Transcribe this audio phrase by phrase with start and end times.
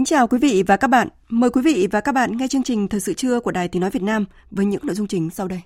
[0.00, 1.08] Kính chào quý vị và các bạn.
[1.28, 3.80] Mời quý vị và các bạn nghe chương trình Thời sự trưa của Đài Tiếng
[3.80, 5.60] Nói Việt Nam với những nội dung chính sau đây.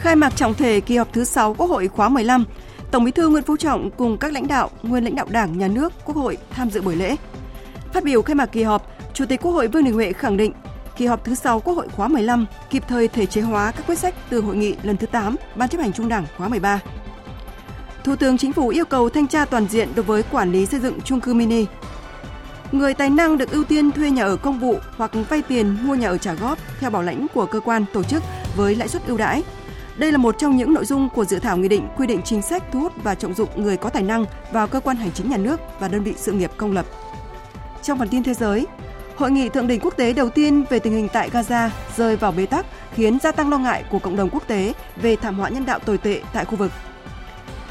[0.00, 2.44] Khai mạc trọng thể kỳ họp thứ 6 Quốc hội khóa 15,
[2.90, 5.68] Tổng Bí thư Nguyễn Phú Trọng cùng các lãnh đạo, nguyên lãnh đạo Đảng, Nhà
[5.68, 7.16] nước, Quốc hội tham dự buổi lễ.
[7.92, 10.52] Phát biểu khai mạc kỳ họp, Chủ tịch Quốc hội Vương Đình Huệ khẳng định
[10.98, 13.98] kỳ họp thứ 6 Quốc hội khóa 15 kịp thời thể chế hóa các quyết
[13.98, 16.80] sách từ hội nghị lần thứ 8 Ban chấp hành Trung Đảng khóa 13.
[18.04, 20.80] Thủ tướng Chính phủ yêu cầu thanh tra toàn diện đối với quản lý xây
[20.80, 21.66] dựng chung cư mini.
[22.72, 25.94] Người tài năng được ưu tiên thuê nhà ở công vụ hoặc vay tiền mua
[25.94, 28.22] nhà ở trả góp theo bảo lãnh của cơ quan tổ chức
[28.56, 29.42] với lãi suất ưu đãi.
[29.96, 32.42] Đây là một trong những nội dung của dự thảo nghị định quy định chính
[32.42, 35.30] sách thu hút và trọng dụng người có tài năng vào cơ quan hành chính
[35.30, 36.86] nhà nước và đơn vị sự nghiệp công lập.
[37.82, 38.66] Trong phần tin thế giới,
[39.18, 42.32] Hội nghị thượng đỉnh quốc tế đầu tiên về tình hình tại Gaza rơi vào
[42.32, 45.48] bế tắc khiến gia tăng lo ngại của cộng đồng quốc tế về thảm họa
[45.48, 46.72] nhân đạo tồi tệ tại khu vực.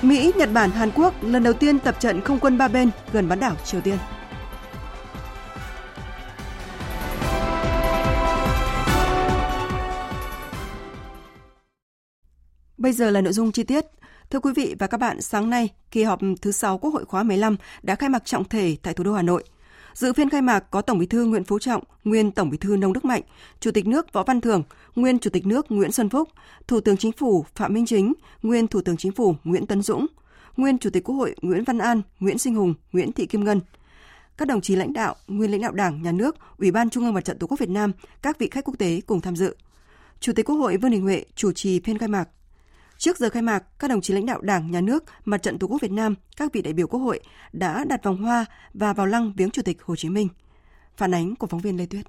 [0.01, 3.29] Mỹ, Nhật Bản, Hàn Quốc lần đầu tiên tập trận không quân ba bên gần
[3.29, 3.97] bán đảo Triều Tiên.
[12.77, 13.85] Bây giờ là nội dung chi tiết.
[14.29, 17.23] Thưa quý vị và các bạn, sáng nay, kỳ họp thứ 6 Quốc hội khóa
[17.23, 19.43] 15 đã khai mạc trọng thể tại thủ đô Hà Nội–
[19.97, 22.77] Dự phiên khai mạc có Tổng Bí thư Nguyễn Phú Trọng, nguyên Tổng Bí thư
[22.77, 23.21] Nông Đức Mạnh,
[23.59, 24.63] Chủ tịch nước Võ Văn Thưởng,
[24.95, 26.29] nguyên Chủ tịch nước Nguyễn Xuân Phúc,
[26.67, 28.13] Thủ tướng Chính phủ Phạm Minh Chính,
[28.43, 30.05] nguyên Thủ tướng Chính phủ Nguyễn Tấn Dũng,
[30.57, 33.61] nguyên Chủ tịch Quốc hội Nguyễn Văn An, Nguyễn Sinh Hùng, Nguyễn Thị Kim Ngân.
[34.37, 37.13] Các đồng chí lãnh đạo, nguyên lãnh đạo Đảng, Nhà nước, Ủy ban Trung ương
[37.13, 37.91] Mặt trận Tổ quốc Việt Nam,
[38.21, 39.55] các vị khách quốc tế cùng tham dự.
[40.19, 42.29] Chủ tịch Quốc hội Vương Đình Huệ chủ trì phiên khai mạc.
[42.97, 45.67] Trước giờ khai mạc, các đồng chí lãnh đạo Đảng, Nhà nước, Mặt trận Tổ
[45.67, 47.19] quốc Việt Nam, các vị đại biểu Quốc hội
[47.53, 50.27] đã đặt vòng hoa và vào lăng viếng Chủ tịch Hồ Chí Minh.
[50.97, 52.05] Phản ánh của phóng viên Lê Tuyết.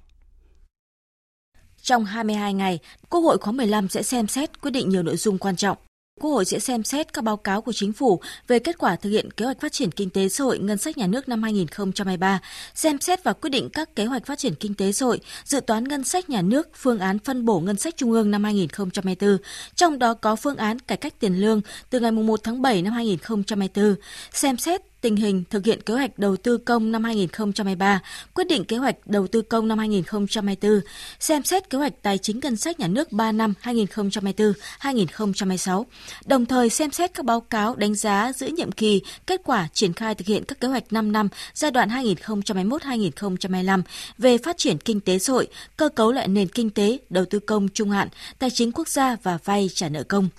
[1.81, 2.79] Trong 22 ngày,
[3.09, 5.77] Quốc hội khóa 15 sẽ xem xét quyết định nhiều nội dung quan trọng.
[6.19, 9.09] Quốc hội sẽ xem xét các báo cáo của chính phủ về kết quả thực
[9.09, 12.39] hiện kế hoạch phát triển kinh tế xã hội ngân sách nhà nước năm 2023,
[12.75, 15.59] xem xét và quyết định các kế hoạch phát triển kinh tế xã hội, dự
[15.59, 19.37] toán ngân sách nhà nước, phương án phân bổ ngân sách trung ương năm 2024,
[19.75, 22.93] trong đó có phương án cải cách tiền lương từ ngày 1 tháng 7 năm
[22.93, 23.95] 2024,
[24.31, 28.01] xem xét tình hình thực hiện kế hoạch đầu tư công năm 2023,
[28.33, 30.81] quyết định kế hoạch đầu tư công năm 2024,
[31.19, 35.83] xem xét kế hoạch tài chính ngân sách nhà nước 3 năm 2024-2026,
[36.25, 39.93] đồng thời xem xét các báo cáo đánh giá giữa nhiệm kỳ, kết quả triển
[39.93, 43.81] khai thực hiện các kế hoạch 5 năm giai đoạn 2021-2025
[44.17, 47.39] về phát triển kinh tế xã hội, cơ cấu lại nền kinh tế, đầu tư
[47.39, 48.07] công trung hạn,
[48.39, 50.29] tài chính quốc gia và vay trả nợ công.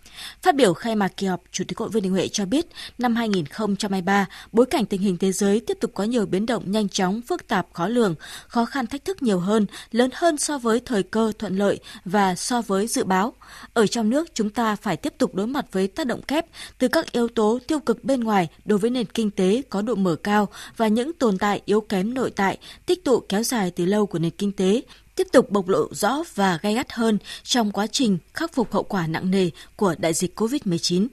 [0.42, 2.66] Phát biểu khai mạc kỳ họp, Chủ tịch Hội Vương Đình Huệ cho biết,
[2.98, 6.88] năm 2023, bối cảnh tình hình thế giới tiếp tục có nhiều biến động nhanh
[6.88, 8.14] chóng, phức tạp, khó lường,
[8.46, 12.34] khó khăn thách thức nhiều hơn, lớn hơn so với thời cơ thuận lợi và
[12.34, 13.34] so với dự báo.
[13.74, 16.46] Ở trong nước, chúng ta phải tiếp tục đối mặt với tác động kép
[16.78, 19.94] từ các yếu tố tiêu cực bên ngoài đối với nền kinh tế có độ
[19.94, 23.84] mở cao và những tồn tại yếu kém nội tại tích tụ kéo dài từ
[23.84, 24.82] lâu của nền kinh tế
[25.16, 28.82] tiếp tục bộc lộ rõ và gay gắt hơn trong quá trình khắc phục hậu
[28.82, 31.06] quả nặng nề của đại dịch COVID-19.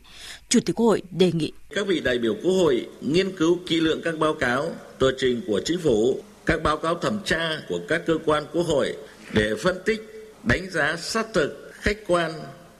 [0.50, 3.80] Chủ tịch Quốc hội đề nghị các vị đại biểu Quốc hội nghiên cứu kỹ
[3.80, 7.80] lưỡng các báo cáo, tờ trình của chính phủ, các báo cáo thẩm tra của
[7.88, 8.95] các cơ quan Quốc hội
[9.33, 12.31] để phân tích, đánh giá sát thực, khách quan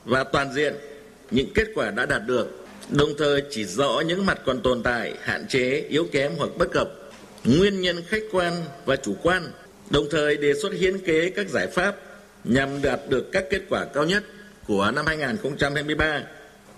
[0.06, 0.74] và toàn diện
[1.32, 5.14] những kết quả đã đạt được, đồng thời chỉ rõ những mặt còn tồn tại,
[5.22, 6.90] hạn chế, yếu kém hoặc bất cập,
[7.44, 8.54] nguyên nhân khách quan
[8.86, 9.52] và chủ quan
[9.90, 11.96] đồng thời đề xuất hiến kế các giải pháp
[12.44, 14.24] nhằm đạt được các kết quả cao nhất
[14.68, 16.24] của năm 2023,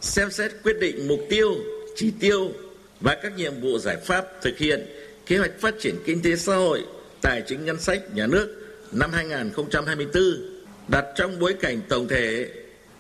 [0.02, 1.56] xem xét quyết định mục tiêu,
[1.96, 2.52] chỉ tiêu
[3.00, 4.86] và các nhiệm vụ giải pháp thực hiện
[5.26, 6.86] kế hoạch phát triển kinh tế xã hội,
[7.22, 8.56] tài chính ngân sách nhà nước
[8.92, 10.24] năm 2024
[10.88, 12.50] đặt trong bối cảnh tổng thể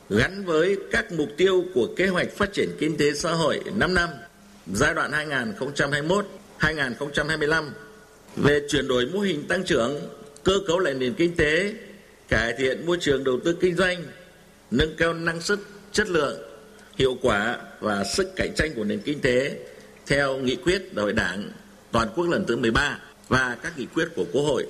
[0.10, 3.94] gắn với các mục tiêu của kế hoạch phát triển kinh tế xã hội 5
[3.94, 4.10] năm
[4.74, 5.12] giai đoạn
[6.60, 7.70] 2021-2025
[8.36, 10.00] về chuyển đổi mô hình tăng trưởng,
[10.44, 11.74] cơ cấu lại nền kinh tế,
[12.28, 14.04] cải thiện môi trường đầu tư kinh doanh,
[14.72, 15.60] nâng cao năng suất,
[15.92, 16.38] chất lượng,
[16.98, 19.58] hiệu quả và sức cạnh tranh của nền kinh tế
[20.08, 21.52] theo nghị quyết đại hội Đảng
[21.92, 24.66] toàn quốc lần thứ 13 và các nghị quyết của Quốc hội.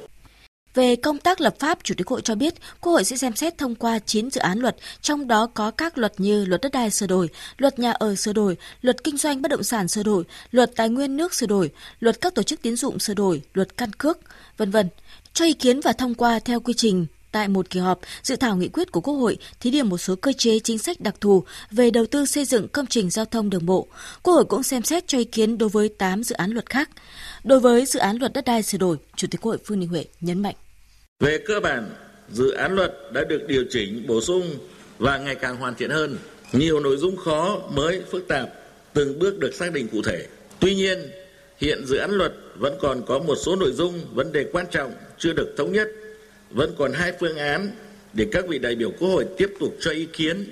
[0.74, 3.58] Về công tác lập pháp, Chủ tịch Hội cho biết Quốc hội sẽ xem xét
[3.58, 6.92] thông qua 9 dự án luật, trong đó có các luật như luật đất đai
[6.92, 10.24] sửa đổi, luật nhà ở sửa đổi, luật kinh doanh bất động sản sửa đổi,
[10.52, 13.78] luật tài nguyên nước sửa đổi, luật các tổ chức tiến dụng sửa đổi, luật
[13.78, 14.18] căn cước,
[14.58, 14.90] vân vân.
[15.34, 18.56] Cho ý kiến và thông qua theo quy trình Tại một kỳ họp, dự thảo
[18.56, 21.44] nghị quyết của Quốc hội thí điểm một số cơ chế chính sách đặc thù
[21.72, 23.88] về đầu tư xây dựng công trình giao thông đường bộ.
[24.24, 26.90] Quốc hội cũng xem xét cho ý kiến đối với 8 dự án luật khác.
[27.44, 29.90] Đối với dự án luật đất đai sửa đổi, Chủ tịch Quốc hội Vương Đình
[29.90, 30.56] Huệ nhấn mạnh.
[31.20, 31.90] Về cơ bản,
[32.32, 34.56] dự án luật đã được điều chỉnh, bổ sung
[34.98, 36.18] và ngày càng hoàn thiện hơn.
[36.52, 38.50] Nhiều nội dung khó, mới, phức tạp,
[38.94, 40.28] từng bước được xác định cụ thể.
[40.60, 41.12] Tuy nhiên,
[41.58, 44.92] hiện dự án luật vẫn còn có một số nội dung, vấn đề quan trọng
[45.18, 45.88] chưa được thống nhất
[46.52, 47.72] vẫn còn hai phương án
[48.14, 50.46] để các vị đại biểu Quốc hội tiếp tục cho ý kiến.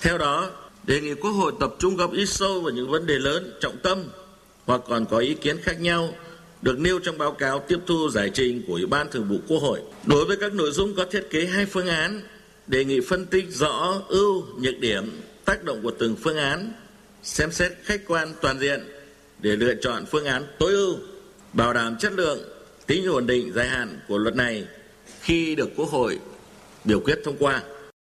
[0.00, 0.50] Theo đó,
[0.84, 3.76] đề nghị Quốc hội tập trung góp ý sâu vào những vấn đề lớn, trọng
[3.82, 4.04] tâm
[4.66, 6.14] hoặc còn có ý kiến khác nhau
[6.62, 9.58] được nêu trong báo cáo tiếp thu giải trình của Ủy ban Thường vụ Quốc
[9.58, 9.80] hội.
[10.06, 12.22] Đối với các nội dung có thiết kế hai phương án,
[12.66, 16.72] đề nghị phân tích rõ ưu, nhược điểm, tác động của từng phương án,
[17.22, 18.80] xem xét khách quan toàn diện
[19.38, 20.96] để lựa chọn phương án tối ưu,
[21.52, 22.38] bảo đảm chất lượng,
[22.86, 24.64] tính ổn định dài hạn của luật này
[25.24, 26.18] khi được Quốc hội
[26.84, 27.62] biểu quyết thông qua.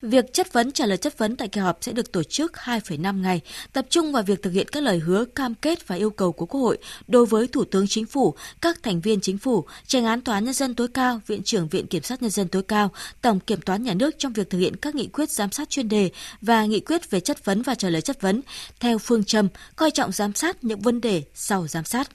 [0.03, 3.21] Việc chất vấn trả lời chất vấn tại kỳ họp sẽ được tổ chức 2,5
[3.21, 3.41] ngày,
[3.73, 6.47] tập trung vào việc thực hiện các lời hứa, cam kết và yêu cầu của
[6.47, 10.21] Quốc hội đối với Thủ tướng Chính phủ, các thành viên Chính phủ, tranh án
[10.21, 12.91] Tòa án Nhân dân tối cao, Viện trưởng Viện Kiểm sát Nhân dân tối cao,
[13.23, 15.89] Tổng Kiểm toán Nhà nước trong việc thực hiện các nghị quyết giám sát chuyên
[15.89, 16.11] đề
[16.41, 18.41] và nghị quyết về chất vấn và trả lời chất vấn,
[18.81, 22.09] theo phương châm coi trọng giám sát những vấn đề sau giám sát.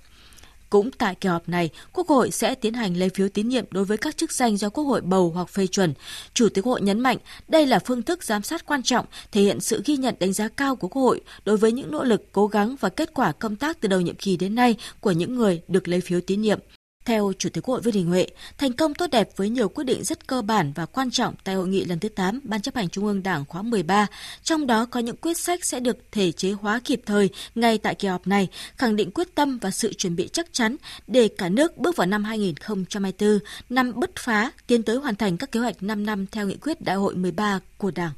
[0.72, 3.86] Cũng tại kỳ họp này, Quốc hội sẽ tiến hành lấy phiếu tín nhiệm đối
[3.86, 5.94] với các chức danh do Quốc hội bầu hoặc phê chuẩn.
[6.34, 9.42] Chủ tịch Quốc hội nhấn mạnh đây là phương thức giám sát quan trọng, thể
[9.42, 12.32] hiện sự ghi nhận đánh giá cao của Quốc hội đối với những nỗ lực,
[12.32, 15.36] cố gắng và kết quả công tác từ đầu nhiệm kỳ đến nay của những
[15.36, 16.60] người được lấy phiếu tín nhiệm.
[17.06, 18.28] Theo Chủ tịch Quốc hội Vương Đình Huệ,
[18.58, 21.56] thành công tốt đẹp với nhiều quyết định rất cơ bản và quan trọng tại
[21.56, 24.08] hội nghị lần thứ 8 Ban chấp hành Trung ương Đảng khóa 13,
[24.44, 27.96] trong đó có những quyết sách sẽ được thể chế hóa kịp thời ngay tại
[27.96, 30.76] kỳ họp này, khẳng định quyết tâm và sự chuẩn bị chắc chắn
[31.08, 33.40] để cả nước bước vào năm 2024,
[33.70, 36.82] năm bứt phá, tiến tới hoàn thành các kế hoạch 5 năm theo nghị quyết
[36.82, 38.12] Đại hội 13 của Đảng.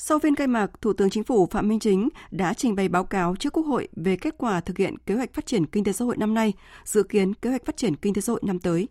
[0.00, 3.04] Sau phiên khai mạc, Thủ tướng Chính phủ Phạm Minh Chính đã trình bày báo
[3.04, 5.92] cáo trước Quốc hội về kết quả thực hiện kế hoạch phát triển kinh tế
[5.92, 6.52] xã hội năm nay,
[6.84, 8.88] dự kiến kế hoạch phát triển kinh tế xã hội năm tới.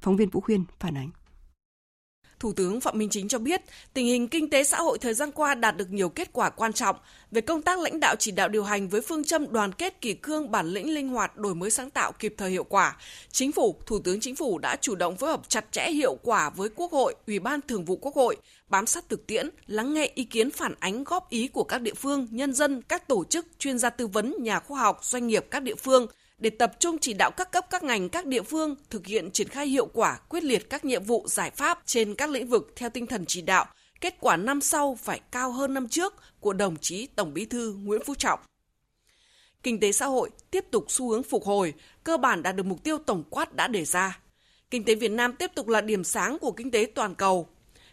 [0.00, 1.10] Phóng viên Vũ Khuyên phản ánh.
[2.40, 3.60] Thủ tướng Phạm Minh Chính cho biết,
[3.94, 6.72] tình hình kinh tế xã hội thời gian qua đạt được nhiều kết quả quan
[6.72, 6.96] trọng
[7.30, 10.14] về công tác lãnh đạo chỉ đạo điều hành với phương châm đoàn kết kỳ
[10.14, 12.96] cương bản lĩnh linh hoạt đổi mới sáng tạo kịp thời hiệu quả.
[13.30, 16.50] Chính phủ, Thủ tướng Chính phủ đã chủ động phối hợp chặt chẽ hiệu quả
[16.50, 18.36] với Quốc hội, Ủy ban Thường vụ Quốc hội,
[18.68, 21.94] bám sát thực tiễn, lắng nghe ý kiến phản ánh góp ý của các địa
[21.94, 25.46] phương, nhân dân, các tổ chức, chuyên gia tư vấn, nhà khoa học, doanh nghiệp
[25.50, 26.06] các địa phương–
[26.40, 29.48] để tập trung chỉ đạo các cấp các ngành các địa phương thực hiện triển
[29.48, 32.90] khai hiệu quả quyết liệt các nhiệm vụ giải pháp trên các lĩnh vực theo
[32.90, 33.66] tinh thần chỉ đạo
[34.00, 37.74] kết quả năm sau phải cao hơn năm trước của đồng chí Tổng Bí thư
[37.84, 38.40] Nguyễn Phú Trọng.
[39.62, 42.84] Kinh tế xã hội tiếp tục xu hướng phục hồi, cơ bản đạt được mục
[42.84, 44.18] tiêu tổng quát đã đề ra.
[44.70, 47.48] Kinh tế Việt Nam tiếp tục là điểm sáng của kinh tế toàn cầu.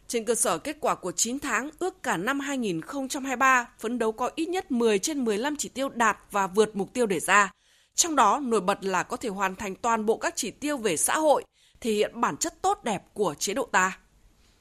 [0.07, 4.29] Trên cơ sở kết quả của 9 tháng, ước cả năm 2023 phấn đấu có
[4.35, 7.51] ít nhất 10 trên 15 chỉ tiêu đạt và vượt mục tiêu đề ra–
[7.97, 10.97] trong đó nổi bật là có thể hoàn thành toàn bộ các chỉ tiêu về
[10.97, 11.43] xã hội,
[11.81, 13.99] thể hiện bản chất tốt đẹp của chế độ ta.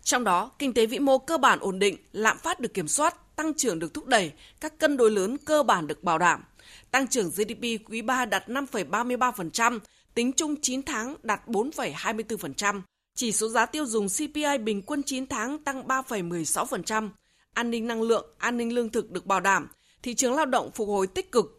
[0.03, 3.37] Trong đó, kinh tế vĩ mô cơ bản ổn định, lạm phát được kiểm soát,
[3.37, 6.45] tăng trưởng được thúc đẩy, các cân đối lớn cơ bản được bảo đảm.
[6.91, 9.79] Tăng trưởng GDP quý 3 đạt 5,33%,
[10.15, 12.81] tính chung 9 tháng đạt 4,24%.
[13.15, 17.09] Chỉ số giá tiêu dùng CPI bình quân 9 tháng tăng 3,16%.
[17.55, 19.69] An ninh năng lượng, an ninh lương thực được bảo đảm.
[20.03, 21.56] Thị trường lao động phục hồi tích cực,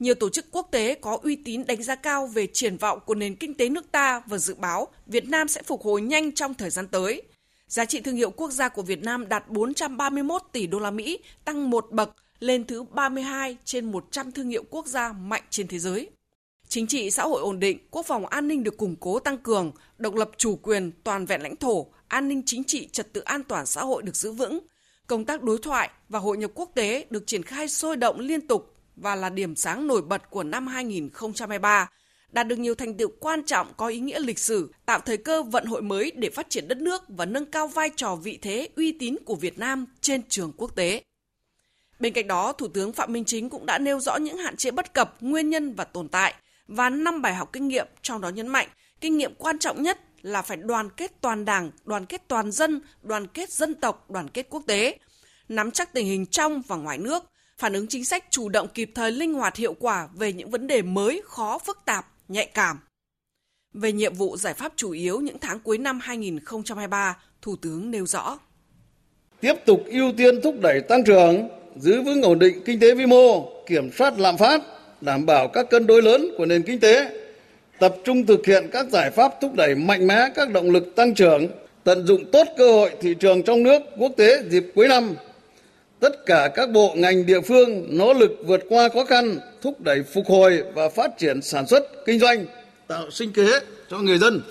[0.00, 3.14] nhiều tổ chức quốc tế có uy tín đánh giá cao về triển vọng của
[3.14, 6.54] nền kinh tế nước ta và dự báo Việt Nam sẽ phục hồi nhanh trong
[6.54, 7.22] thời gian tới.
[7.66, 11.18] Giá trị thương hiệu quốc gia của Việt Nam đạt 431 tỷ đô la Mỹ,
[11.44, 15.78] tăng một bậc lên thứ 32 trên 100 thương hiệu quốc gia mạnh trên thế
[15.78, 16.10] giới.
[16.68, 19.72] Chính trị xã hội ổn định, quốc phòng an ninh được củng cố tăng cường,
[19.98, 23.44] độc lập chủ quyền, toàn vẹn lãnh thổ, an ninh chính trị, trật tự an
[23.44, 24.58] toàn xã hội được giữ vững.
[25.06, 28.46] Công tác đối thoại và hội nhập quốc tế được triển khai sôi động liên
[28.46, 31.88] tục và là điểm sáng nổi bật của năm 2023,
[32.32, 35.42] đạt được nhiều thành tựu quan trọng có ý nghĩa lịch sử, tạo thời cơ
[35.42, 38.68] vận hội mới để phát triển đất nước và nâng cao vai trò vị thế
[38.76, 41.02] uy tín của Việt Nam trên trường quốc tế.
[42.00, 44.70] Bên cạnh đó, Thủ tướng Phạm Minh Chính cũng đã nêu rõ những hạn chế
[44.70, 46.34] bất cập, nguyên nhân và tồn tại
[46.68, 48.68] và năm bài học kinh nghiệm, trong đó nhấn mạnh
[49.00, 52.80] kinh nghiệm quan trọng nhất là phải đoàn kết toàn đảng, đoàn kết toàn dân,
[53.02, 54.98] đoàn kết dân tộc, đoàn kết quốc tế,
[55.48, 57.24] nắm chắc tình hình trong và ngoài nước,
[57.60, 60.66] phản ứng chính sách chủ động kịp thời linh hoạt hiệu quả về những vấn
[60.66, 62.78] đề mới, khó, phức tạp, nhạy cảm.
[63.74, 68.06] Về nhiệm vụ giải pháp chủ yếu những tháng cuối năm 2023, Thủ tướng nêu
[68.06, 68.38] rõ.
[69.40, 73.06] Tiếp tục ưu tiên thúc đẩy tăng trưởng, giữ vững ổn định kinh tế vĩ
[73.06, 74.62] mô, kiểm soát lạm phát,
[75.00, 77.10] đảm bảo các cân đối lớn của nền kinh tế,
[77.78, 81.14] tập trung thực hiện các giải pháp thúc đẩy mạnh mẽ các động lực tăng
[81.14, 81.46] trưởng,
[81.84, 85.14] tận dụng tốt cơ hội thị trường trong nước, quốc tế dịp cuối năm.
[86.00, 90.02] Tất cả các bộ ngành địa phương nỗ lực vượt qua khó khăn, thúc đẩy
[90.02, 92.46] phục hồi và phát triển sản xuất, kinh doanh,
[92.88, 93.46] tạo sinh kế
[93.90, 94.42] cho người dân,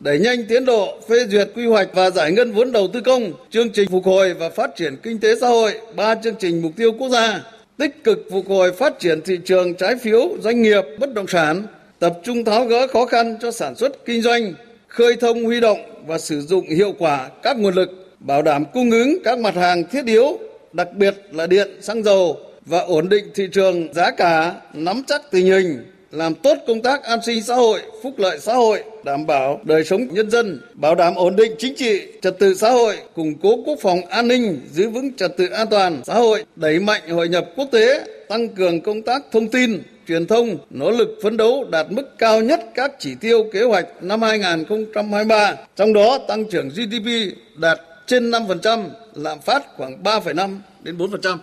[0.00, 3.32] đẩy nhanh tiến độ phê duyệt quy hoạch và giải ngân vốn đầu tư công,
[3.50, 6.72] chương trình phục hồi và phát triển kinh tế xã hội, ba chương trình mục
[6.76, 7.40] tiêu quốc gia,
[7.76, 11.66] tích cực phục hồi phát triển thị trường trái phiếu, doanh nghiệp, bất động sản,
[11.98, 14.54] tập trung tháo gỡ khó khăn cho sản xuất kinh doanh,
[14.88, 18.90] khơi thông huy động và sử dụng hiệu quả các nguồn lực, bảo đảm cung
[18.90, 20.38] ứng các mặt hàng thiết yếu,
[20.76, 25.30] đặc biệt là điện, xăng dầu và ổn định thị trường giá cả, nắm chắc
[25.30, 29.26] tình hình, làm tốt công tác an sinh xã hội, phúc lợi xã hội, đảm
[29.26, 32.96] bảo đời sống nhân dân, bảo đảm ổn định chính trị, trật tự xã hội,
[33.14, 36.80] củng cố quốc phòng an ninh, giữ vững trật tự an toàn xã hội, đẩy
[36.80, 41.18] mạnh hội nhập quốc tế, tăng cường công tác thông tin, truyền thông, nỗ lực
[41.22, 46.18] phấn đấu đạt mức cao nhất các chỉ tiêu kế hoạch năm 2023, trong đó
[46.28, 48.84] tăng trưởng GDP đạt trên 5%,
[49.16, 51.38] lạm phát khoảng 3,5 đến 4%.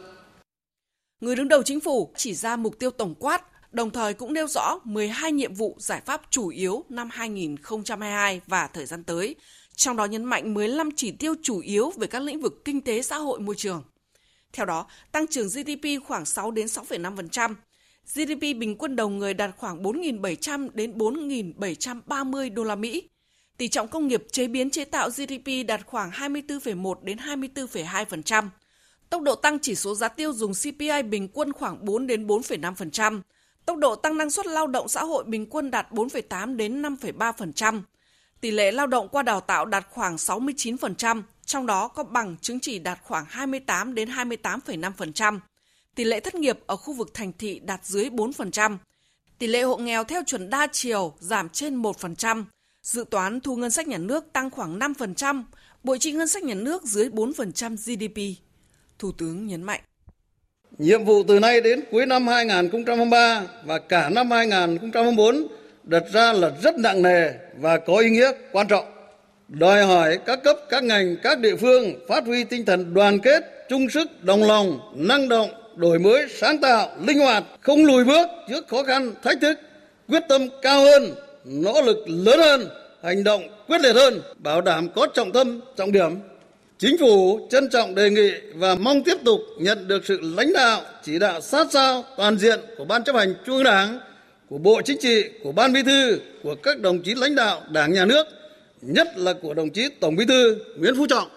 [1.21, 4.47] Người đứng đầu chính phủ chỉ ra mục tiêu tổng quát đồng thời cũng nêu
[4.47, 9.35] rõ 12 nhiệm vụ giải pháp chủ yếu năm 2022 và thời gian tới,
[9.75, 13.01] trong đó nhấn mạnh 15 chỉ tiêu chủ yếu về các lĩnh vực kinh tế
[13.01, 13.83] xã hội môi trường.
[14.53, 17.55] Theo đó, tăng trưởng GDP khoảng 6 đến 6,5%,
[18.13, 23.09] GDP bình quân đầu người đạt khoảng 4.700 đến 4.730 đô la Mỹ.
[23.57, 28.49] Tỷ trọng công nghiệp chế biến chế tạo GDP đạt khoảng 24,1 đến 24,2%.
[29.09, 33.21] Tốc độ tăng chỉ số giá tiêu dùng CPI bình quân khoảng 4 đến 4,5%,
[33.65, 37.81] Tốc độ tăng năng suất lao động xã hội bình quân đạt 4,8 đến 5,3%.
[38.41, 42.59] Tỷ lệ lao động qua đào tạo đạt khoảng 69%, trong đó có bằng chứng
[42.59, 45.39] chỉ đạt khoảng 28 đến 28,5%.
[45.95, 48.77] Tỷ lệ thất nghiệp ở khu vực thành thị đạt dưới 4%.
[49.37, 52.43] Tỷ lệ hộ nghèo theo chuẩn đa chiều giảm trên 1%.
[52.83, 55.43] Dự toán thu ngân sách nhà nước tăng khoảng 5%,
[55.83, 58.41] bộ chi ngân sách nhà nước dưới 4% GDP.
[58.99, 59.81] Thủ tướng nhấn mạnh.
[60.77, 65.47] Nhiệm vụ từ nay đến cuối năm 2023 và cả năm 2024
[65.83, 68.85] đặt ra là rất nặng nề và có ý nghĩa quan trọng.
[69.47, 73.65] Đòi hỏi các cấp, các ngành, các địa phương phát huy tinh thần đoàn kết,
[73.69, 78.27] chung sức, đồng lòng, năng động, đổi mới, sáng tạo, linh hoạt, không lùi bước
[78.49, 79.59] trước khó khăn, thách thức,
[80.07, 82.69] quyết tâm cao hơn, nỗ lực lớn hơn,
[83.03, 86.11] hành động quyết liệt hơn, bảo đảm có trọng tâm, trọng điểm,
[86.83, 90.81] Chính phủ trân trọng đề nghị và mong tiếp tục nhận được sự lãnh đạo,
[91.03, 93.99] chỉ đạo sát sao toàn diện của Ban chấp hành Trung ương Đảng,
[94.49, 97.93] của Bộ Chính trị, của Ban Bí thư, của các đồng chí lãnh đạo Đảng
[97.93, 98.27] nhà nước,
[98.81, 101.27] nhất là của đồng chí Tổng Bí thư Nguyễn Phú Trọng.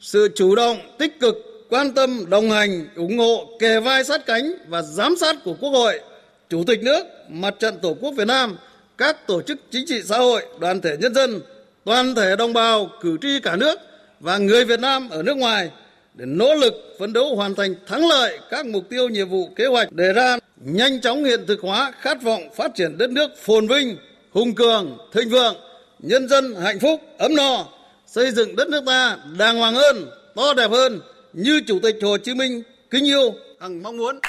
[0.00, 1.36] Sự chủ động, tích cực,
[1.70, 5.70] quan tâm, đồng hành, ủng hộ, kề vai sát cánh và giám sát của Quốc
[5.70, 6.00] hội,
[6.48, 8.56] Chủ tịch nước, Mặt trận Tổ quốc Việt Nam,
[8.98, 11.40] các tổ chức chính trị xã hội, đoàn thể nhân dân,
[11.84, 13.78] toàn thể đồng bào, cử tri cả nước
[14.20, 15.70] và người Việt Nam ở nước ngoài
[16.14, 19.66] để nỗ lực phấn đấu hoàn thành thắng lợi các mục tiêu nhiệm vụ kế
[19.66, 23.66] hoạch đề ra, nhanh chóng hiện thực hóa khát vọng phát triển đất nước phồn
[23.66, 23.96] vinh,
[24.30, 25.56] hùng cường, thịnh vượng,
[25.98, 27.66] nhân dân hạnh phúc, ấm no,
[28.06, 31.00] xây dựng đất nước ta đàng hoàng hơn, to đẹp hơn
[31.32, 34.20] như Chủ tịch Hồ Chí Minh kính yêu hằng mong muốn.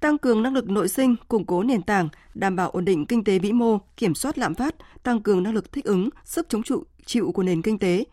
[0.00, 3.24] Tăng cường năng lực nội sinh, củng cố nền tảng, đảm bảo ổn định kinh
[3.24, 6.62] tế vĩ mô, kiểm soát lạm phát, tăng cường năng lực thích ứng, sức chống
[6.62, 8.04] trụ chịu của nền kinh tế.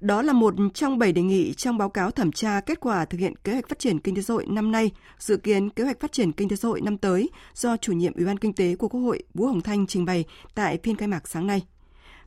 [0.00, 3.18] Đó là một trong bảy đề nghị trong báo cáo thẩm tra kết quả thực
[3.18, 6.00] hiện kế hoạch phát triển kinh tế xã hội năm nay, dự kiến kế hoạch
[6.00, 8.76] phát triển kinh tế xã hội năm tới do chủ nhiệm Ủy ban Kinh tế
[8.76, 11.62] của Quốc hội Vũ Hồng Thanh trình bày tại phiên khai mạc sáng nay.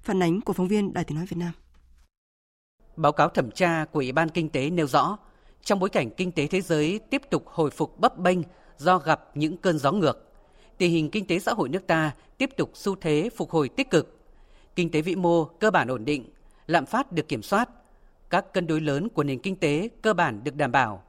[0.01, 1.51] Phản ánh của phóng viên Đài Tiếng nói Việt Nam.
[2.95, 5.17] Báo cáo thẩm tra của Ủy ban Kinh tế nêu rõ,
[5.63, 8.39] trong bối cảnh kinh tế thế giới tiếp tục hồi phục bấp bênh
[8.83, 10.31] do gặp những cơn gió ngược.
[10.77, 13.89] Tình hình kinh tế xã hội nước ta tiếp tục xu thế phục hồi tích
[13.89, 14.19] cực.
[14.75, 16.29] Kinh tế vĩ mô cơ bản ổn định,
[16.67, 17.69] lạm phát được kiểm soát,
[18.29, 21.03] các cân đối lớn của nền kinh tế cơ bản được đảm bảo.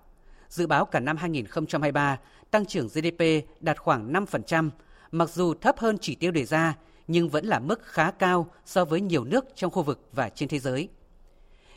[0.48, 2.18] Dự báo cả năm 2023,
[2.50, 3.22] tăng trưởng GDP
[3.60, 4.70] đạt khoảng 5%,
[5.10, 6.74] mặc dù thấp hơn chỉ tiêu đề ra
[7.06, 10.48] nhưng vẫn là mức khá cao so với nhiều nước trong khu vực và trên
[10.48, 10.88] thế giới.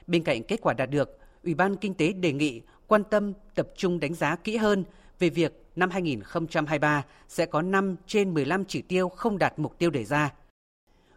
[0.07, 3.67] Bên cạnh kết quả đạt được, Ủy ban Kinh tế đề nghị quan tâm tập
[3.77, 4.83] trung đánh giá kỹ hơn
[5.19, 9.89] về việc năm 2023 sẽ có 5 trên 15 chỉ tiêu không đạt mục tiêu
[9.89, 10.33] đề ra.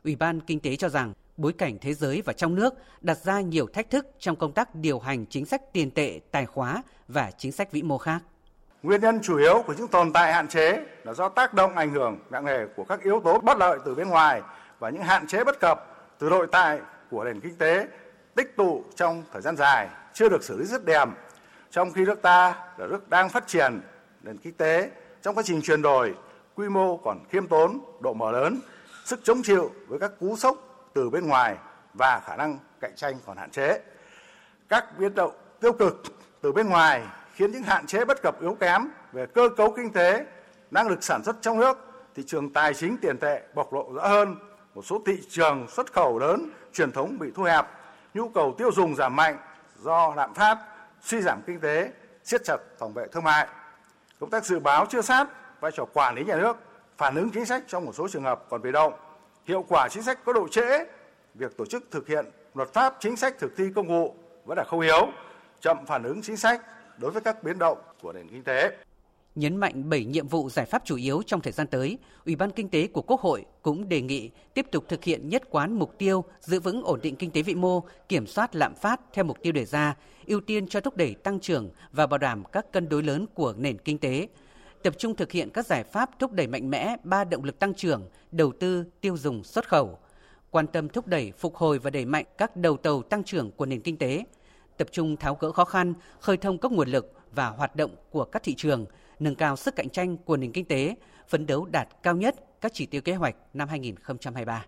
[0.04, 3.40] Ủy ban Kinh tế cho rằng bối cảnh thế giới và trong nước đặt ra
[3.40, 7.30] nhiều thách thức trong công tác điều hành chính sách tiền tệ, tài khóa và
[7.30, 8.18] chính sách vĩ mô khác.
[8.82, 11.90] Nguyên nhân chủ yếu của những tồn tại hạn chế là do tác động ảnh
[11.90, 14.42] hưởng nặng nề của các yếu tố bất lợi từ bên ngoài
[14.78, 15.86] và những hạn chế bất cập
[16.18, 17.88] từ nội tại của nền kinh tế
[18.34, 21.08] tích tụ trong thời gian dài chưa được xử lý dứt điểm.
[21.70, 23.80] Trong khi nước ta là nước đang phát triển
[24.22, 24.90] nền kinh tế
[25.22, 26.14] trong quá trình chuyển đổi,
[26.54, 28.60] quy mô còn khiêm tốn, độ mở lớn,
[29.04, 30.56] sức chống chịu với các cú sốc
[30.94, 31.56] từ bên ngoài
[31.94, 33.80] và khả năng cạnh tranh còn hạn chế.
[34.68, 36.02] Các biến động tiêu cực
[36.40, 37.02] từ bên ngoài
[37.34, 40.26] khiến những hạn chế bất cập yếu kém về cơ cấu kinh tế,
[40.70, 41.78] năng lực sản xuất trong nước,
[42.14, 44.36] thị trường tài chính tiền tệ bộc lộ rõ hơn,
[44.74, 47.66] một số thị trường xuất khẩu lớn truyền thống bị thu hẹp,
[48.14, 49.38] nhu cầu tiêu dùng giảm mạnh
[49.82, 50.58] do lạm phát,
[51.02, 51.90] suy giảm kinh tế,
[52.24, 53.48] siết chặt phòng vệ thương mại.
[54.20, 55.28] Công tác dự báo chưa sát,
[55.60, 56.56] vai trò quản lý nhà nước,
[56.96, 58.92] phản ứng chính sách trong một số trường hợp còn bị động,
[59.44, 60.86] hiệu quả chính sách có độ trễ,
[61.34, 64.64] việc tổ chức thực hiện luật pháp chính sách thực thi công vụ vẫn là
[64.64, 65.08] không yếu,
[65.60, 66.62] chậm phản ứng chính sách
[66.98, 68.76] đối với các biến động của nền kinh tế.
[69.34, 72.50] Nhấn mạnh 7 nhiệm vụ giải pháp chủ yếu trong thời gian tới, Ủy ban
[72.50, 75.98] Kinh tế của Quốc hội cũng đề nghị tiếp tục thực hiện nhất quán mục
[75.98, 79.38] tiêu giữ vững ổn định kinh tế vĩ mô, kiểm soát lạm phát theo mục
[79.42, 79.96] tiêu đề ra,
[80.26, 83.54] ưu tiên cho thúc đẩy tăng trưởng và bảo đảm các cân đối lớn của
[83.58, 84.28] nền kinh tế,
[84.82, 87.74] tập trung thực hiện các giải pháp thúc đẩy mạnh mẽ ba động lực tăng
[87.74, 89.98] trưởng, đầu tư, tiêu dùng, xuất khẩu,
[90.50, 93.66] quan tâm thúc đẩy phục hồi và đẩy mạnh các đầu tàu tăng trưởng của
[93.66, 94.24] nền kinh tế,
[94.76, 98.24] tập trung tháo gỡ khó khăn, khơi thông các nguồn lực và hoạt động của
[98.24, 98.86] các thị trường,
[99.20, 100.94] nâng cao sức cạnh tranh của nền kinh tế,
[101.28, 104.64] phấn đấu đạt cao nhất các chỉ tiêu kế hoạch năm 2023.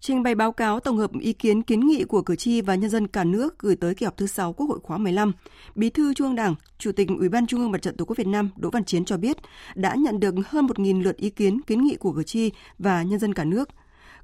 [0.00, 2.90] Trình bày báo cáo tổng hợp ý kiến kiến nghị của cử tri và nhân
[2.90, 5.32] dân cả nước gửi tới kỳ họp thứ 6 Quốc hội khóa 15,
[5.74, 8.16] Bí thư Trung ương Đảng, Chủ tịch Ủy ban Trung ương Mặt trận Tổ quốc
[8.16, 9.36] Việt Nam Đỗ Văn Chiến cho biết
[9.74, 13.18] đã nhận được hơn 1.000 lượt ý kiến kiến nghị của cử tri và nhân
[13.18, 13.68] dân cả nước.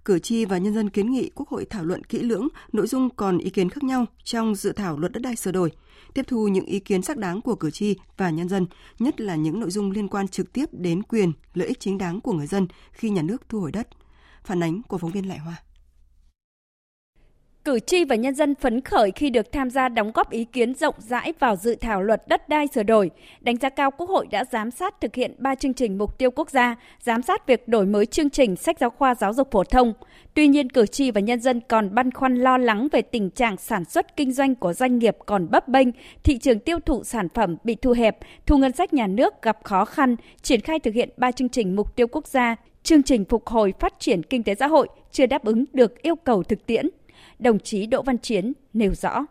[0.04, 3.10] Cử tri và nhân dân kiến nghị Quốc hội thảo luận kỹ lưỡng nội dung
[3.10, 5.70] còn ý kiến khác nhau trong dự thảo luật đất đai sửa đổi,
[6.14, 8.66] tiếp thu những ý kiến xác đáng của cử tri và nhân dân,
[8.98, 12.20] nhất là những nội dung liên quan trực tiếp đến quyền, lợi ích chính đáng
[12.20, 13.88] của người dân khi nhà nước thu hồi đất.
[14.44, 15.62] Phản ánh của phóng viên Lại Hoa.
[17.64, 20.74] Cử tri và nhân dân phấn khởi khi được tham gia đóng góp ý kiến
[20.74, 24.26] rộng rãi vào dự thảo luật đất đai sửa đổi, đánh giá cao Quốc hội
[24.30, 27.68] đã giám sát thực hiện 3 chương trình mục tiêu quốc gia, giám sát việc
[27.68, 29.92] đổi mới chương trình sách giáo khoa giáo dục phổ thông.
[30.34, 33.56] Tuy nhiên, cử tri và nhân dân còn băn khoăn lo lắng về tình trạng
[33.56, 35.88] sản xuất kinh doanh của doanh nghiệp còn bấp bênh,
[36.24, 39.58] thị trường tiêu thụ sản phẩm bị thu hẹp, thu ngân sách nhà nước gặp
[39.64, 43.24] khó khăn, triển khai thực hiện 3 chương trình mục tiêu quốc gia, chương trình
[43.24, 46.66] phục hồi phát triển kinh tế xã hội chưa đáp ứng được yêu cầu thực
[46.66, 46.86] tiễn
[47.38, 49.26] đồng chí Đỗ Văn Chiến nêu rõ.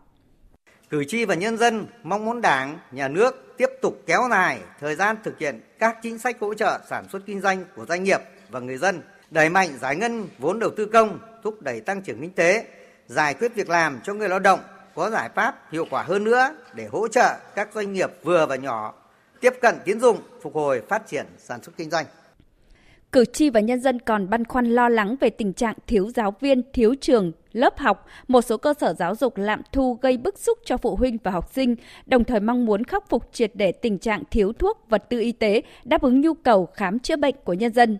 [0.89, 4.95] Cử tri và nhân dân mong muốn Đảng, Nhà nước tiếp tục kéo dài thời
[4.95, 8.19] gian thực hiện các chính sách hỗ trợ sản xuất kinh doanh của doanh nghiệp
[8.49, 12.21] và người dân, đẩy mạnh giải ngân vốn đầu tư công, thúc đẩy tăng trưởng
[12.21, 12.65] kinh tế,
[13.07, 14.59] giải quyết việc làm cho người lao động,
[14.95, 18.55] có giải pháp hiệu quả hơn nữa để hỗ trợ các doanh nghiệp vừa và
[18.55, 18.93] nhỏ
[19.43, 22.05] tiếp cận tiến dụng, phục hồi phát triển sản xuất kinh doanh.
[23.13, 26.33] Cử tri và nhân dân còn băn khoăn lo lắng về tình trạng thiếu giáo
[26.39, 30.39] viên, thiếu trường, lớp học, một số cơ sở giáo dục lạm thu gây bức
[30.39, 33.71] xúc cho phụ huynh và học sinh, đồng thời mong muốn khắc phục triệt để
[33.71, 37.35] tình trạng thiếu thuốc, vật tư y tế, đáp ứng nhu cầu khám chữa bệnh
[37.43, 37.97] của nhân dân.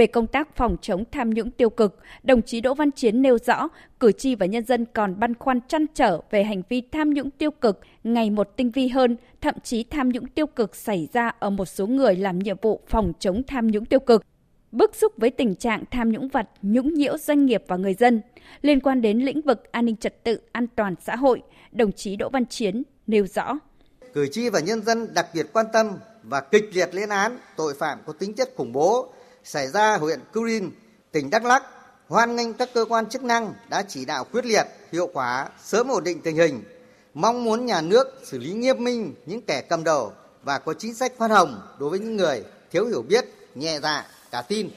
[0.00, 3.38] Về công tác phòng chống tham nhũng tiêu cực, đồng chí Đỗ Văn Chiến nêu
[3.46, 3.68] rõ,
[4.00, 7.30] cử tri và nhân dân còn băn khoăn chăn trở về hành vi tham nhũng
[7.30, 11.32] tiêu cực ngày một tinh vi hơn, thậm chí tham nhũng tiêu cực xảy ra
[11.38, 14.24] ở một số người làm nhiệm vụ phòng chống tham nhũng tiêu cực
[14.72, 18.20] bức xúc với tình trạng tham nhũng vật, nhũng nhiễu doanh nghiệp và người dân.
[18.62, 22.16] Liên quan đến lĩnh vực an ninh trật tự, an toàn xã hội, đồng chí
[22.16, 23.58] Đỗ Văn Chiến nêu rõ.
[24.14, 25.86] Cử tri và nhân dân đặc biệt quan tâm
[26.22, 29.12] và kịch liệt lên án tội phạm có tính chất khủng bố
[29.50, 30.70] xảy ra huyện Cư Rin,
[31.12, 31.62] tỉnh Đắk Lắk,
[32.08, 35.88] hoan nghênh các cơ quan chức năng đã chỉ đạo quyết liệt, hiệu quả, sớm
[35.88, 36.62] ổn định tình hình,
[37.14, 40.94] mong muốn nhà nước xử lý nghiêm minh những kẻ cầm đầu và có chính
[40.94, 44.70] sách khoan hồng đối với những người thiếu hiểu biết, nhẹ dạ, cả tin.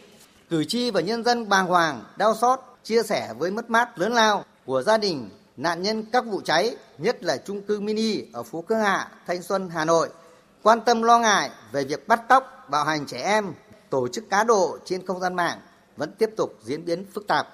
[0.50, 4.14] Cử tri và nhân dân bàng hoàng, đau xót, chia sẻ với mất mát lớn
[4.14, 8.44] lao của gia đình nạn nhân các vụ cháy, nhất là chung cư mini ở
[8.44, 10.10] phố Khương Hạ, Thanh Xuân, Hà Nội.
[10.64, 13.54] Quan tâm lo ngại về việc bắt cóc, bạo hành trẻ em,
[13.94, 15.58] tổ chức cá độ trên không gian mạng
[15.98, 17.48] vẫn tiếp tục diễn biến phức tạp.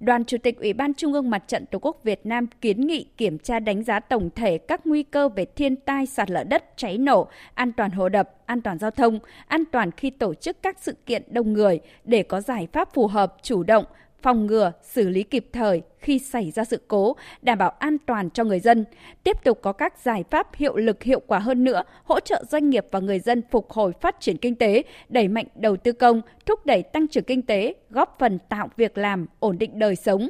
[0.00, 3.06] Đoàn Chủ tịch Ủy ban Trung ương Mặt trận Tổ quốc Việt Nam kiến nghị
[3.16, 6.64] kiểm tra đánh giá tổng thể các nguy cơ về thiên tai, sạt lở đất,
[6.76, 10.62] cháy nổ, an toàn hồ đập, an toàn giao thông, an toàn khi tổ chức
[10.62, 13.84] các sự kiện đông người để có giải pháp phù hợp, chủ động,
[14.22, 18.30] phòng ngừa, xử lý kịp thời khi xảy ra sự cố, đảm bảo an toàn
[18.30, 18.84] cho người dân.
[19.24, 22.70] Tiếp tục có các giải pháp hiệu lực hiệu quả hơn nữa, hỗ trợ doanh
[22.70, 26.22] nghiệp và người dân phục hồi phát triển kinh tế, đẩy mạnh đầu tư công,
[26.46, 30.28] thúc đẩy tăng trưởng kinh tế, góp phần tạo việc làm, ổn định đời sống,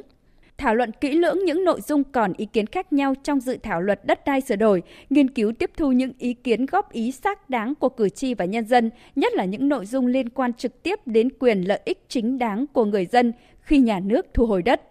[0.59, 3.81] thảo luận kỹ lưỡng những nội dung còn ý kiến khác nhau trong dự thảo
[3.81, 7.49] luật đất đai sửa đổi, nghiên cứu tiếp thu những ý kiến góp ý xác
[7.49, 10.83] đáng của cử tri và nhân dân, nhất là những nội dung liên quan trực
[10.83, 14.61] tiếp đến quyền lợi ích chính đáng của người dân khi nhà nước thu hồi
[14.63, 14.81] đất.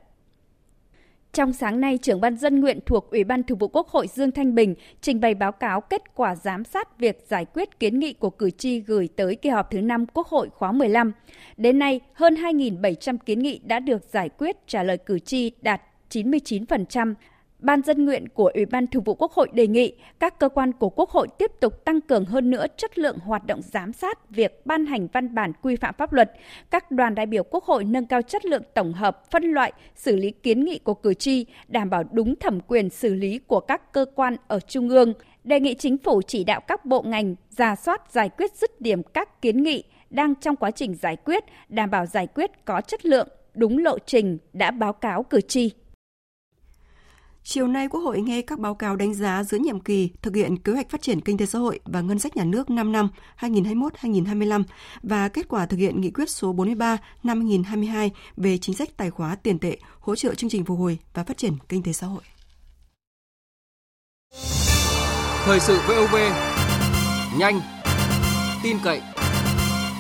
[1.33, 4.31] Trong sáng nay, trưởng ban dân nguyện thuộc Ủy ban Thường vụ Quốc hội Dương
[4.31, 8.13] Thanh Bình trình bày báo cáo kết quả giám sát việc giải quyết kiến nghị
[8.13, 11.13] của cử tri gửi tới kỳ họp thứ 5 Quốc hội khóa 15.
[11.57, 15.83] Đến nay, hơn 2.700 kiến nghị đã được giải quyết trả lời cử tri đạt
[16.11, 17.15] 99%,
[17.59, 20.73] Ban dân nguyện của Ủy ban Thường vụ Quốc hội đề nghị các cơ quan
[20.73, 24.31] của Quốc hội tiếp tục tăng cường hơn nữa chất lượng hoạt động giám sát
[24.31, 26.33] việc ban hành văn bản quy phạm pháp luật.
[26.71, 30.17] Các đoàn đại biểu Quốc hội nâng cao chất lượng tổng hợp, phân loại, xử
[30.17, 33.93] lý kiến nghị của cử tri, đảm bảo đúng thẩm quyền xử lý của các
[33.93, 35.15] cơ quan ở Trung ương.
[35.45, 39.03] Đề nghị chính phủ chỉ đạo các bộ ngành ra soát giải quyết dứt điểm
[39.03, 43.07] các kiến nghị đang trong quá trình giải quyết, đảm bảo giải quyết có chất
[43.07, 45.71] lượng, đúng lộ trình đã báo cáo cử tri.
[47.51, 50.57] Chiều nay, Quốc hội nghe các báo cáo đánh giá giữa nhiệm kỳ thực hiện
[50.57, 53.09] kế hoạch phát triển kinh tế xã hội và ngân sách nhà nước 5 năm
[53.41, 54.63] 2021-2025
[55.03, 59.11] và kết quả thực hiện nghị quyết số 43 năm 2022 về chính sách tài
[59.11, 62.07] khóa tiền tệ hỗ trợ chương trình phục hồi và phát triển kinh tế xã
[62.07, 62.23] hội.
[65.45, 66.17] Thời sự VOV
[67.39, 67.61] nhanh,
[68.63, 69.01] tin cậy,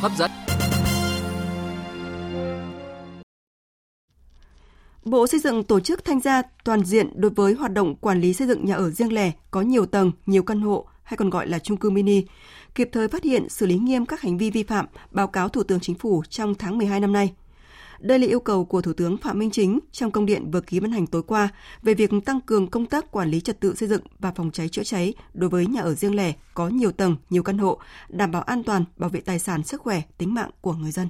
[0.01, 0.48] hấp dẫn.
[5.11, 8.33] Bộ Xây dựng tổ chức thanh tra toàn diện đối với hoạt động quản lý
[8.33, 11.49] xây dựng nhà ở riêng lẻ có nhiều tầng, nhiều căn hộ hay còn gọi
[11.49, 12.23] là chung cư mini,
[12.75, 15.63] kịp thời phát hiện xử lý nghiêm các hành vi vi phạm, báo cáo Thủ
[15.63, 17.33] tướng Chính phủ trong tháng 12 năm nay.
[18.01, 20.81] Đây là yêu cầu của Thủ tướng Phạm Minh Chính trong công điện vừa ký
[20.81, 21.49] ban hành tối qua
[21.83, 24.69] về việc tăng cường công tác quản lý trật tự xây dựng và phòng cháy
[24.69, 28.31] chữa cháy đối với nhà ở riêng lẻ có nhiều tầng, nhiều căn hộ, đảm
[28.31, 31.09] bảo an toàn, bảo vệ tài sản, sức khỏe, tính mạng của người dân.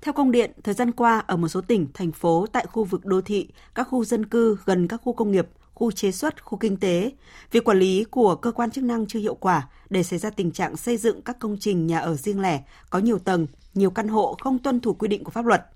[0.00, 3.04] Theo công điện, thời gian qua ở một số tỉnh, thành phố tại khu vực
[3.04, 6.58] đô thị, các khu dân cư gần các khu công nghiệp, khu chế xuất, khu
[6.58, 7.12] kinh tế,
[7.50, 10.50] việc quản lý của cơ quan chức năng chưa hiệu quả để xảy ra tình
[10.50, 14.08] trạng xây dựng các công trình nhà ở riêng lẻ có nhiều tầng, nhiều căn
[14.08, 15.66] hộ không tuân thủ quy định của pháp luật.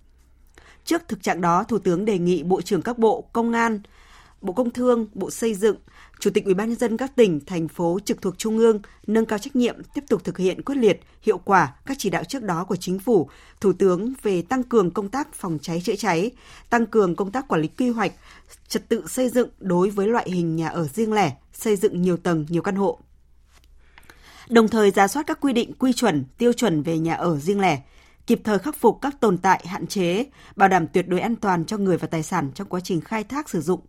[0.85, 3.81] Trước thực trạng đó, Thủ tướng đề nghị Bộ trưởng các bộ Công an,
[4.41, 5.77] Bộ Công Thương, Bộ Xây dựng,
[6.21, 9.27] Chủ tịch Ủy ban nhân dân các tỉnh, thành phố trực thuộc trung ương nâng
[9.27, 12.43] cao trách nhiệm tiếp tục thực hiện quyết liệt, hiệu quả các chỉ đạo trước
[12.43, 13.29] đó của chính phủ,
[13.61, 16.31] Thủ tướng về tăng cường công tác phòng cháy chữa cháy,
[16.71, 18.13] tăng cường công tác quản lý quy hoạch,
[18.69, 22.17] trật tự xây dựng đối với loại hình nhà ở riêng lẻ, xây dựng nhiều
[22.17, 22.99] tầng, nhiều căn hộ.
[24.49, 27.61] Đồng thời ra soát các quy định quy chuẩn, tiêu chuẩn về nhà ở riêng
[27.61, 27.83] lẻ,
[28.27, 30.25] kịp thời khắc phục các tồn tại hạn chế,
[30.57, 33.25] bảo đảm tuyệt đối an toàn cho người và tài sản trong quá trình khai
[33.25, 33.81] thác sử dụng,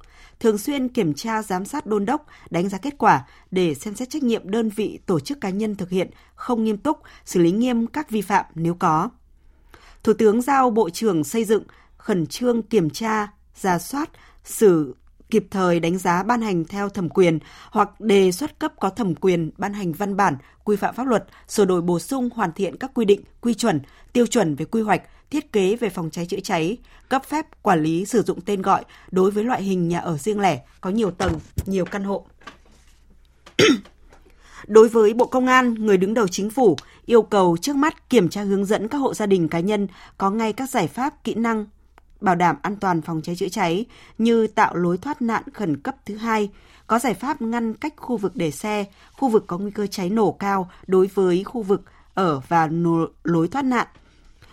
[0.41, 4.09] thường xuyên kiểm tra giám sát đôn đốc, đánh giá kết quả để xem xét
[4.09, 7.51] trách nhiệm đơn vị tổ chức cá nhân thực hiện không nghiêm túc, xử lý
[7.51, 9.09] nghiêm các vi phạm nếu có.
[10.03, 11.63] Thủ tướng giao Bộ trưởng xây dựng
[11.97, 14.09] khẩn trương kiểm tra, ra soát,
[14.43, 14.95] xử
[15.31, 17.39] kịp thời đánh giá ban hành theo thẩm quyền
[17.71, 21.25] hoặc đề xuất cấp có thẩm quyền ban hành văn bản quy phạm pháp luật,
[21.47, 23.81] sửa đổi bổ sung hoàn thiện các quy định, quy chuẩn,
[24.13, 26.77] tiêu chuẩn về quy hoạch, thiết kế về phòng cháy chữa cháy,
[27.09, 30.39] cấp phép quản lý sử dụng tên gọi đối với loại hình nhà ở riêng
[30.39, 32.25] lẻ có nhiều tầng, nhiều căn hộ.
[34.67, 38.29] Đối với Bộ Công an, người đứng đầu chính phủ yêu cầu trước mắt kiểm
[38.29, 41.33] tra hướng dẫn các hộ gia đình cá nhân có ngay các giải pháp kỹ
[41.35, 41.65] năng
[42.21, 43.85] bảo đảm an toàn phòng cháy chữa cháy
[44.17, 46.49] như tạo lối thoát nạn khẩn cấp thứ hai,
[46.87, 50.09] có giải pháp ngăn cách khu vực để xe, khu vực có nguy cơ cháy
[50.09, 51.81] nổ cao đối với khu vực
[52.13, 52.69] ở và
[53.23, 53.87] lối thoát nạn.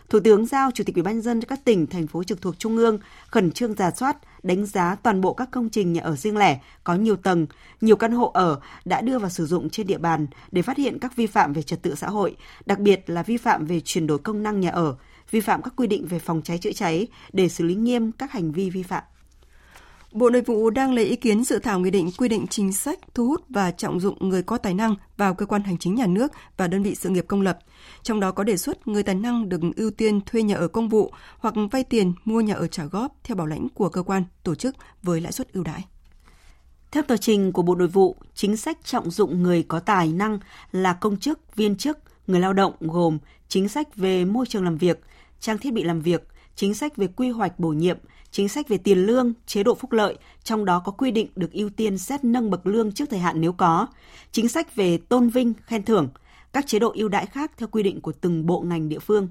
[0.09, 2.59] Thủ tướng giao Chủ tịch Ủy ban nhân dân các tỉnh, thành phố trực thuộc
[2.59, 2.99] Trung ương
[3.31, 6.61] khẩn trương giả soát, đánh giá toàn bộ các công trình nhà ở riêng lẻ
[6.85, 7.47] có nhiều tầng,
[7.81, 10.99] nhiều căn hộ ở đã đưa vào sử dụng trên địa bàn để phát hiện
[10.99, 14.07] các vi phạm về trật tự xã hội, đặc biệt là vi phạm về chuyển
[14.07, 14.97] đổi công năng nhà ở,
[15.31, 18.33] vi phạm các quy định về phòng cháy chữa cháy để xử lý nghiêm các
[18.33, 19.03] hành vi vi phạm.
[20.13, 22.99] Bộ Nội vụ đang lấy ý kiến dự thảo nghị định quy định chính sách
[23.15, 26.07] thu hút và trọng dụng người có tài năng vào cơ quan hành chính nhà
[26.07, 27.59] nước và đơn vị sự nghiệp công lập.
[28.03, 30.89] Trong đó có đề xuất người tài năng được ưu tiên thuê nhà ở công
[30.89, 34.25] vụ hoặc vay tiền mua nhà ở trả góp theo bảo lãnh của cơ quan,
[34.43, 35.85] tổ chức với lãi suất ưu đãi.
[36.91, 40.39] Theo tờ trình của Bộ Nội vụ, chính sách trọng dụng người có tài năng
[40.73, 44.79] là công chức, viên chức, người lao động gồm chính sách về môi trường làm
[44.79, 45.01] việc,
[45.41, 47.99] trang thiết bị làm việc, chính sách về quy hoạch bổ nhiệm,
[48.31, 51.53] chính sách về tiền lương, chế độ phúc lợi, trong đó có quy định được
[51.53, 53.87] ưu tiên xét nâng bậc lương trước thời hạn nếu có,
[54.33, 56.09] chính sách về tôn vinh, khen thưởng,
[56.53, 59.29] các chế độ ưu đãi khác theo quy định của từng bộ ngành địa phương.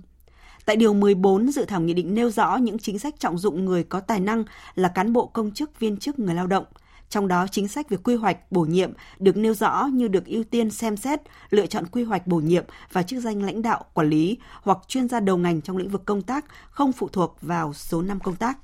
[0.65, 3.83] Tại Điều 14, dự thảo nghị định nêu rõ những chính sách trọng dụng người
[3.83, 4.43] có tài năng
[4.75, 6.65] là cán bộ công chức, viên chức, người lao động.
[7.09, 10.43] Trong đó, chính sách về quy hoạch, bổ nhiệm được nêu rõ như được ưu
[10.43, 14.09] tiên xem xét, lựa chọn quy hoạch bổ nhiệm và chức danh lãnh đạo, quản
[14.09, 17.73] lý hoặc chuyên gia đầu ngành trong lĩnh vực công tác không phụ thuộc vào
[17.73, 18.57] số năm công tác.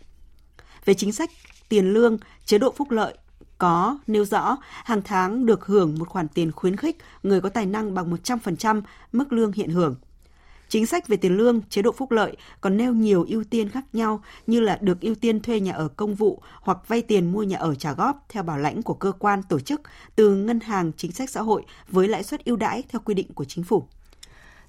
[0.86, 1.30] Về chính sách
[1.70, 3.18] tiền lương, chế độ phúc lợi,
[3.58, 7.66] có nêu rõ hàng tháng được hưởng một khoản tiền khuyến khích người có tài
[7.66, 9.96] năng bằng 100% mức lương hiện hưởng.
[10.74, 13.86] Chính sách về tiền lương, chế độ phúc lợi còn nêu nhiều ưu tiên khác
[13.94, 17.44] nhau như là được ưu tiên thuê nhà ở công vụ hoặc vay tiền mua
[17.44, 19.82] nhà ở trả góp theo bảo lãnh của cơ quan tổ chức
[20.16, 23.34] từ ngân hàng chính sách xã hội với lãi suất ưu đãi theo quy định
[23.34, 23.84] của chính phủ.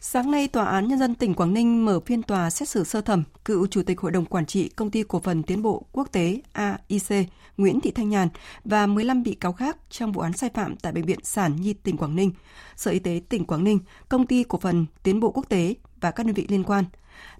[0.07, 3.01] Sáng nay, Tòa án Nhân dân tỉnh Quảng Ninh mở phiên tòa xét xử sơ
[3.01, 6.09] thẩm cựu Chủ tịch Hội đồng Quản trị Công ty Cổ phần Tiến bộ Quốc
[6.13, 8.29] tế AIC Nguyễn Thị Thanh Nhàn
[8.65, 11.73] và 15 bị cáo khác trong vụ án sai phạm tại Bệnh viện Sản Nhi
[11.73, 12.33] tỉnh Quảng Ninh,
[12.77, 16.11] Sở Y tế tỉnh Quảng Ninh, Công ty Cổ phần Tiến bộ Quốc tế và
[16.11, 16.85] các đơn vị liên quan.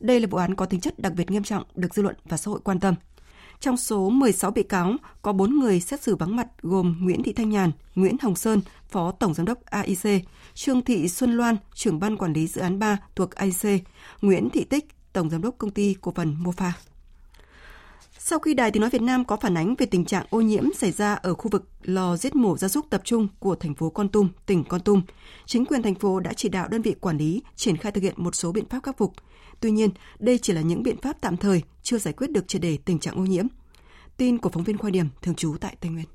[0.01, 2.37] Đây là vụ án có tính chất đặc biệt nghiêm trọng được dư luận và
[2.37, 2.95] xã hội quan tâm.
[3.61, 7.33] Trong số 16 bị cáo, có 4 người xét xử vắng mặt gồm Nguyễn Thị
[7.33, 12.01] Thanh Nhàn, Nguyễn Hồng Sơn, Phó Tổng Giám đốc AIC, Trương Thị Xuân Loan, trưởng
[12.01, 13.83] ban quản lý dự án 3 thuộc IC,
[14.23, 16.71] Nguyễn Thị Tích, Tổng Giám đốc Công ty Cổ phần Mofa.
[18.19, 20.65] Sau khi Đài Tiếng Nói Việt Nam có phản ánh về tình trạng ô nhiễm
[20.73, 23.91] xảy ra ở khu vực lò giết mổ gia súc tập trung của thành phố
[23.91, 25.03] Con Tum, tỉnh Con Tum,
[25.47, 28.15] chính quyền thành phố đã chỉ đạo đơn vị quản lý triển khai thực hiện
[28.17, 29.13] một số biện pháp khắc phục.
[29.61, 32.63] Tuy nhiên, đây chỉ là những biện pháp tạm thời, chưa giải quyết được triệt
[32.63, 33.47] đề tình trạng ô nhiễm.
[34.17, 36.07] Tin của phóng viên Khoa Điểm, thường trú tại Tây Nguyên.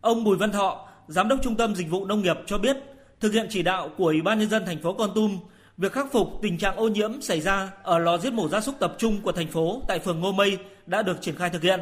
[0.00, 2.76] Ông Bùi Văn Thọ, Giám đốc Trung tâm Dịch vụ Nông nghiệp cho biết,
[3.20, 5.38] thực hiện chỉ đạo của Ủy ban Nhân dân thành phố Con Tum,
[5.76, 8.78] việc khắc phục tình trạng ô nhiễm xảy ra ở lò giết mổ gia súc
[8.78, 11.80] tập trung của thành phố tại phường Ngô Mây đã được triển khai thực hiện.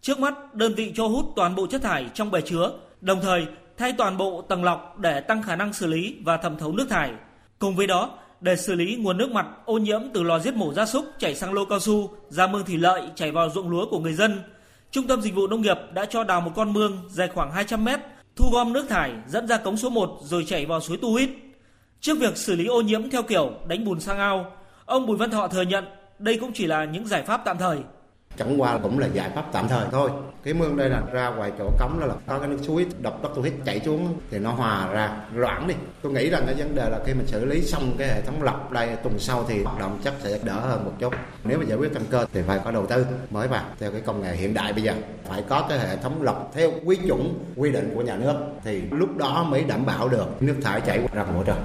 [0.00, 3.46] Trước mắt, đơn vị cho hút toàn bộ chất thải trong bể chứa, đồng thời
[3.76, 6.86] thay toàn bộ tầng lọc để tăng khả năng xử lý và thẩm thấu nước
[6.90, 7.10] thải.
[7.58, 10.72] Cùng với đó, để xử lý nguồn nước mặt ô nhiễm từ lò giết mổ
[10.74, 13.86] gia súc chảy sang lô cao su, ra mương thủy lợi chảy vào ruộng lúa
[13.90, 14.42] của người dân,
[14.90, 17.84] Trung tâm Dịch vụ Nông nghiệp đã cho đào một con mương dài khoảng 200
[17.84, 18.00] mét,
[18.38, 21.30] thu gom nước thải dẫn ra cống số 1 rồi chảy vào suối Tu Hít.
[22.00, 24.52] Trước việc xử lý ô nhiễm theo kiểu đánh bùn sang ao,
[24.84, 25.84] ông Bùi Văn Thọ thừa nhận
[26.18, 27.78] đây cũng chỉ là những giải pháp tạm thời
[28.38, 30.10] chẳng qua cũng là giải pháp tạm thời thôi.
[30.42, 33.22] Cái mương đây là ra ngoài chỗ cống đó là có cái nước suối độc
[33.22, 35.74] đất tôi hít chảy xuống thì nó hòa ra loãng đi.
[36.02, 38.42] Tôi nghĩ rằng cái vấn đề là khi mình xử lý xong cái hệ thống
[38.42, 41.14] lọc đây tuần sau thì hoạt động chắc sẽ đỡ hơn một chút.
[41.44, 44.00] Nếu mà giải quyết căn cơ thì phải có đầu tư mới vào theo cái
[44.00, 44.94] công nghệ hiện đại bây giờ.
[45.24, 48.82] Phải có cái hệ thống lọc theo quy chuẩn quy định của nhà nước thì
[48.90, 51.62] lúc đó mới đảm bảo được nước thải chảy ra môi trường.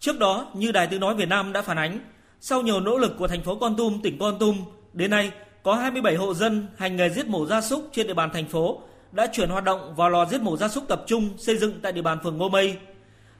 [0.00, 1.98] Trước đó, như Đài Tiếng Nói Việt Nam đã phản ánh,
[2.40, 4.56] sau nhiều nỗ lực của thành phố Con Tum, tỉnh Con Tum,
[4.92, 5.30] đến nay
[5.64, 8.80] có 27 hộ dân hành nghề giết mổ gia súc trên địa bàn thành phố
[9.12, 11.92] đã chuyển hoạt động vào lò giết mổ gia súc tập trung xây dựng tại
[11.92, 12.76] địa bàn phường Ngô Mây.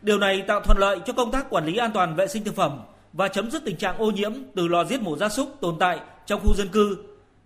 [0.03, 2.57] Điều này tạo thuận lợi cho công tác quản lý an toàn vệ sinh thực
[2.57, 2.81] phẩm
[3.13, 6.01] và chấm dứt tình trạng ô nhiễm từ lò giết mổ gia súc tồn tại
[6.27, 6.97] trong khu dân cư.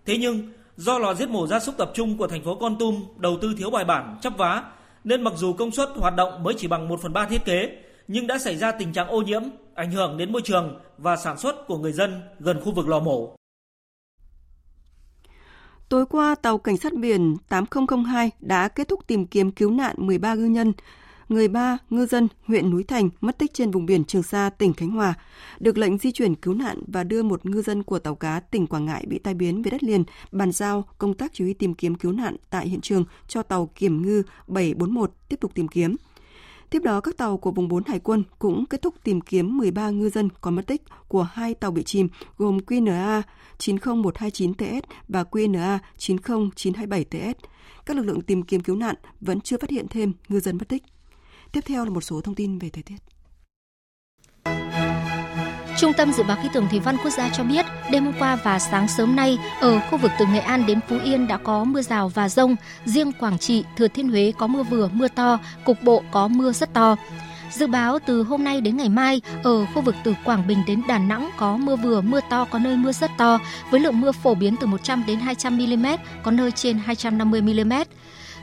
[0.07, 3.05] Thế nhưng, do lò giết mổ gia súc tập trung của thành phố Con Tum
[3.17, 4.63] đầu tư thiếu bài bản, chấp vá,
[5.05, 7.69] nên mặc dù công suất hoạt động mới chỉ bằng 1 phần 3 thiết kế,
[8.09, 9.43] nhưng đã xảy ra tình trạng ô nhiễm,
[9.75, 13.01] ảnh hưởng đến môi trường và sản xuất của người dân gần khu vực lò
[13.01, 13.38] mổ.
[15.89, 20.35] Tối qua, tàu cảnh sát biển 8002 đã kết thúc tìm kiếm cứu nạn 13
[20.35, 20.73] ngư nhân,
[21.29, 24.73] người ba ngư dân huyện Núi Thành mất tích trên vùng biển Trường Sa, tỉnh
[24.73, 25.15] Khánh Hòa,
[25.61, 28.67] được lệnh di chuyển cứu nạn và đưa một ngư dân của tàu cá tỉnh
[28.67, 31.75] Quảng Ngãi bị tai biến về đất liền, bàn giao công tác chỉ huy tìm
[31.75, 35.97] kiếm cứu nạn tại hiện trường cho tàu kiểm ngư 741 tiếp tục tìm kiếm.
[36.71, 39.91] Tiếp đó, các tàu của vùng 4 Hải quân cũng kết thúc tìm kiếm 13
[39.91, 43.23] ngư dân còn mất tích của hai tàu bị chìm gồm QNA
[43.59, 47.35] 90129TS và QNA 90927TS.
[47.87, 50.69] Các lực lượng tìm kiếm cứu nạn vẫn chưa phát hiện thêm ngư dân mất
[50.69, 50.83] tích.
[51.53, 52.97] Tiếp theo là một số thông tin về thời tiết.
[55.79, 58.37] Trung tâm Dự báo Khí tượng Thủy văn Quốc gia cho biết, đêm hôm qua
[58.37, 61.65] và sáng sớm nay, ở khu vực từ Nghệ An đến Phú Yên đã có
[61.65, 62.57] mưa rào và rông.
[62.85, 66.53] Riêng Quảng Trị, Thừa Thiên Huế có mưa vừa, mưa to, cục bộ có mưa
[66.53, 66.97] rất to.
[67.51, 70.83] Dự báo từ hôm nay đến ngày mai, ở khu vực từ Quảng Bình đến
[70.89, 73.39] Đà Nẵng có mưa vừa, mưa to, có nơi mưa rất to,
[73.71, 75.87] với lượng mưa phổ biến từ 100 đến 200 mm,
[76.23, 77.73] có nơi trên 250 mm.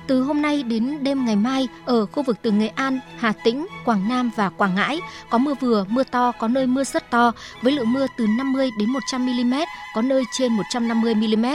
[0.08, 3.68] Từ hôm nay đến đêm ngày mai, ở khu vực từ Nghệ An, Hà Tĩnh,
[3.86, 7.32] Quảng Nam và Quảng Ngãi có mưa vừa, mưa to, có nơi mưa rất to,
[7.62, 9.54] với lượng mưa từ 50 đến 100 mm,
[9.96, 11.46] có nơi trên 150 mm.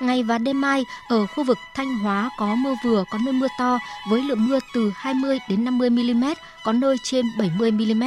[0.00, 3.48] Ngày và đêm mai, ở khu vực Thanh Hóa có mưa vừa, có nơi mưa
[3.58, 3.78] to,
[4.10, 6.24] với lượng mưa từ 20 đến 50 mm,
[6.64, 8.02] có nơi trên 70 mm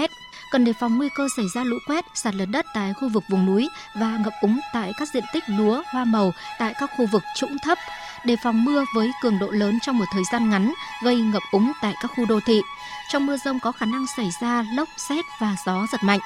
[0.51, 3.23] cần đề phòng nguy cơ xảy ra lũ quét, sạt lở đất tại khu vực
[3.29, 7.05] vùng núi và ngập úng tại các diện tích lúa, hoa màu tại các khu
[7.11, 7.77] vực trũng thấp
[8.25, 11.71] đề phòng mưa với cường độ lớn trong một thời gian ngắn gây ngập úng
[11.81, 12.61] tại các khu đô thị.
[13.09, 16.19] Trong mưa rông có khả năng xảy ra lốc, xét và gió giật mạnh.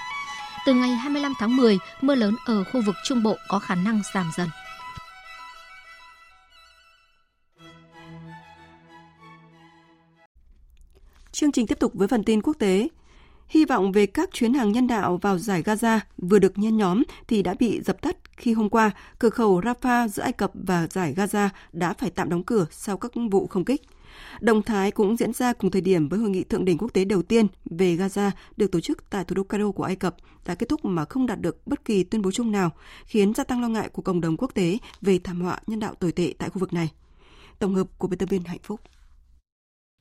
[0.66, 4.02] Từ ngày 25 tháng 10, mưa lớn ở khu vực Trung Bộ có khả năng
[4.14, 4.50] giảm dần.
[11.32, 12.88] Chương trình tiếp tục với phần tin quốc tế.
[13.48, 17.04] Hy vọng về các chuyến hàng nhân đạo vào giải Gaza vừa được nhen nhóm
[17.28, 20.88] thì đã bị dập tắt khi hôm qua cửa khẩu Rafah giữa Ai Cập và
[20.88, 23.82] giải Gaza đã phải tạm đóng cửa sau các vụ không kích.
[24.42, 27.06] Động thái cũng diễn ra cùng thời điểm với hội nghị thượng đỉnh quốc tế
[27.06, 30.56] đầu tiên về Gaza được tổ chức tại thủ đô Cairo của Ai Cập đã
[30.56, 32.72] kết thúc mà không đạt được bất kỳ tuyên bố chung nào,
[33.06, 35.94] khiến gia tăng lo ngại của cộng đồng quốc tế về thảm họa nhân đạo
[35.96, 36.92] tồi tệ tại khu vực này.
[37.60, 38.80] Tổng hợp của biên tập viên Hạnh Phúc.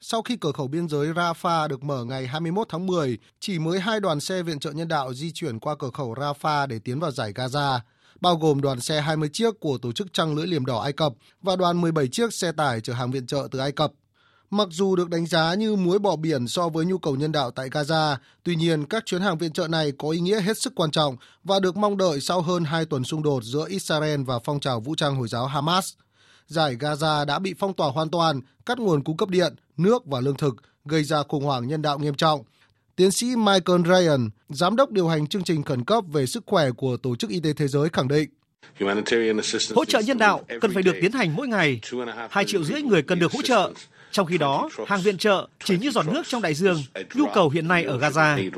[0.06, 3.80] Sau khi cửa khẩu biên giới Rafah được mở ngày 21 tháng 10, chỉ mới
[3.80, 7.00] hai đoàn xe viện trợ nhân đạo di chuyển qua cửa khẩu Rafah để tiến
[7.00, 7.78] vào giải Gaza,
[8.20, 11.12] bao gồm đoàn xe 20 chiếc của Tổ chức Trăng Lưỡi Liềm Đỏ Ai Cập
[11.42, 13.92] và đoàn 17 chiếc xe tải chở hàng viện trợ từ Ai Cập.
[14.50, 17.50] Mặc dù được đánh giá như muối bỏ biển so với nhu cầu nhân đạo
[17.50, 20.72] tại Gaza, tuy nhiên các chuyến hàng viện trợ này có ý nghĩa hết sức
[20.76, 24.38] quan trọng và được mong đợi sau hơn hai tuần xung đột giữa Israel và
[24.44, 25.92] phong trào vũ trang Hồi giáo Hamas.
[26.46, 30.20] Giải Gaza đã bị phong tỏa hoàn toàn, cắt nguồn cung cấp điện, nước và
[30.20, 32.44] lương thực, gây ra khủng hoảng nhân đạo nghiêm trọng.
[32.96, 36.70] Tiến sĩ Michael Ryan, giám đốc điều hành chương trình khẩn cấp về sức khỏe
[36.70, 38.28] của Tổ chức Y tế Thế giới khẳng định,
[39.74, 41.80] Hỗ trợ nhân đạo cần phải được tiến hành mỗi ngày.
[42.30, 43.72] Hai triệu rưỡi người cần được hỗ trợ.
[44.10, 46.82] Trong khi đó, hàng viện trợ chỉ như giọt nước trong đại dương,
[47.14, 48.50] nhu cầu hiện nay ở Gaza.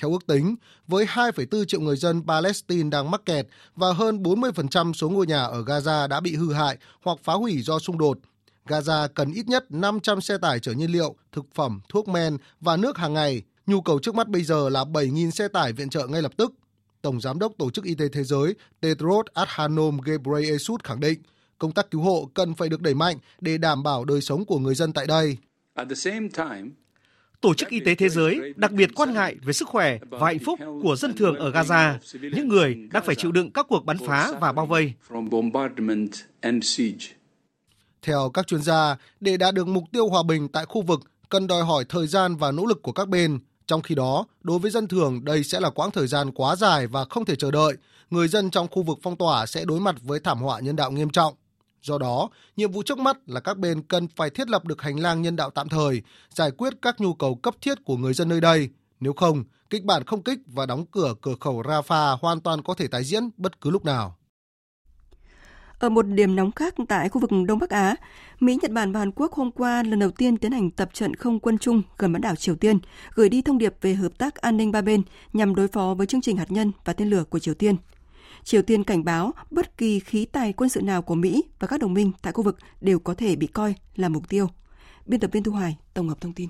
[0.00, 4.92] Theo ước tính, với 2,4 triệu người dân Palestine đang mắc kẹt và hơn 40%
[4.92, 8.18] số ngôi nhà ở Gaza đã bị hư hại hoặc phá hủy do xung đột,
[8.66, 12.76] Gaza cần ít nhất 500 xe tải chở nhiên liệu, thực phẩm, thuốc men và
[12.76, 13.42] nước hàng ngày.
[13.66, 16.52] Nhu cầu trước mắt bây giờ là 7.000 xe tải viện trợ ngay lập tức.
[17.02, 21.22] Tổng Giám đốc Tổ chức Y tế Thế giới Tedros Adhanom Ghebreyesus khẳng định
[21.58, 24.58] công tác cứu hộ cần phải được đẩy mạnh để đảm bảo đời sống của
[24.58, 25.36] người dân tại đây.
[27.40, 30.38] Tổ chức Y tế Thế giới đặc biệt quan ngại về sức khỏe và hạnh
[30.38, 31.98] phúc của dân thường ở Gaza,
[32.34, 34.92] những người đang phải chịu đựng các cuộc bắn phá và bao vây.
[38.02, 41.46] Theo các chuyên gia, để đạt được mục tiêu hòa bình tại khu vực cần
[41.46, 43.38] đòi hỏi thời gian và nỗ lực của các bên.
[43.66, 46.86] Trong khi đó, đối với dân thường, đây sẽ là quãng thời gian quá dài
[46.86, 47.74] và không thể chờ đợi.
[48.10, 50.90] Người dân trong khu vực phong tỏa sẽ đối mặt với thảm họa nhân đạo
[50.90, 51.34] nghiêm trọng.
[51.82, 55.00] Do đó, nhiệm vụ trước mắt là các bên cần phải thiết lập được hành
[55.00, 58.28] lang nhân đạo tạm thời, giải quyết các nhu cầu cấp thiết của người dân
[58.28, 58.68] nơi đây.
[59.00, 62.74] Nếu không, kịch bản không kích và đóng cửa cửa khẩu Rafah hoàn toàn có
[62.74, 64.16] thể tái diễn bất cứ lúc nào.
[65.78, 67.96] Ở một điểm nóng khác tại khu vực Đông Bắc Á,
[68.40, 71.16] Mỹ, Nhật Bản và Hàn Quốc hôm qua lần đầu tiên tiến hành tập trận
[71.16, 72.78] không quân chung gần bán đảo Triều Tiên,
[73.14, 76.06] gửi đi thông điệp về hợp tác an ninh ba bên nhằm đối phó với
[76.06, 77.76] chương trình hạt nhân và tên lửa của Triều Tiên.
[78.44, 81.80] Triều Tiên cảnh báo bất kỳ khí tài quân sự nào của Mỹ và các
[81.80, 84.48] đồng minh tại khu vực đều có thể bị coi là mục tiêu.
[85.06, 86.48] Biên tập viên Thu Hoài tổng hợp thông tin.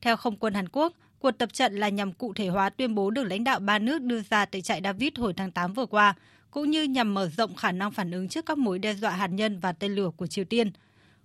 [0.00, 3.10] Theo không quân Hàn Quốc, cuộc tập trận là nhằm cụ thể hóa tuyên bố
[3.10, 6.14] được lãnh đạo ba nước đưa ra tại trại David hồi tháng 8 vừa qua,
[6.50, 9.26] cũng như nhằm mở rộng khả năng phản ứng trước các mối đe dọa hạt
[9.26, 10.72] nhân và tên lửa của Triều Tiên.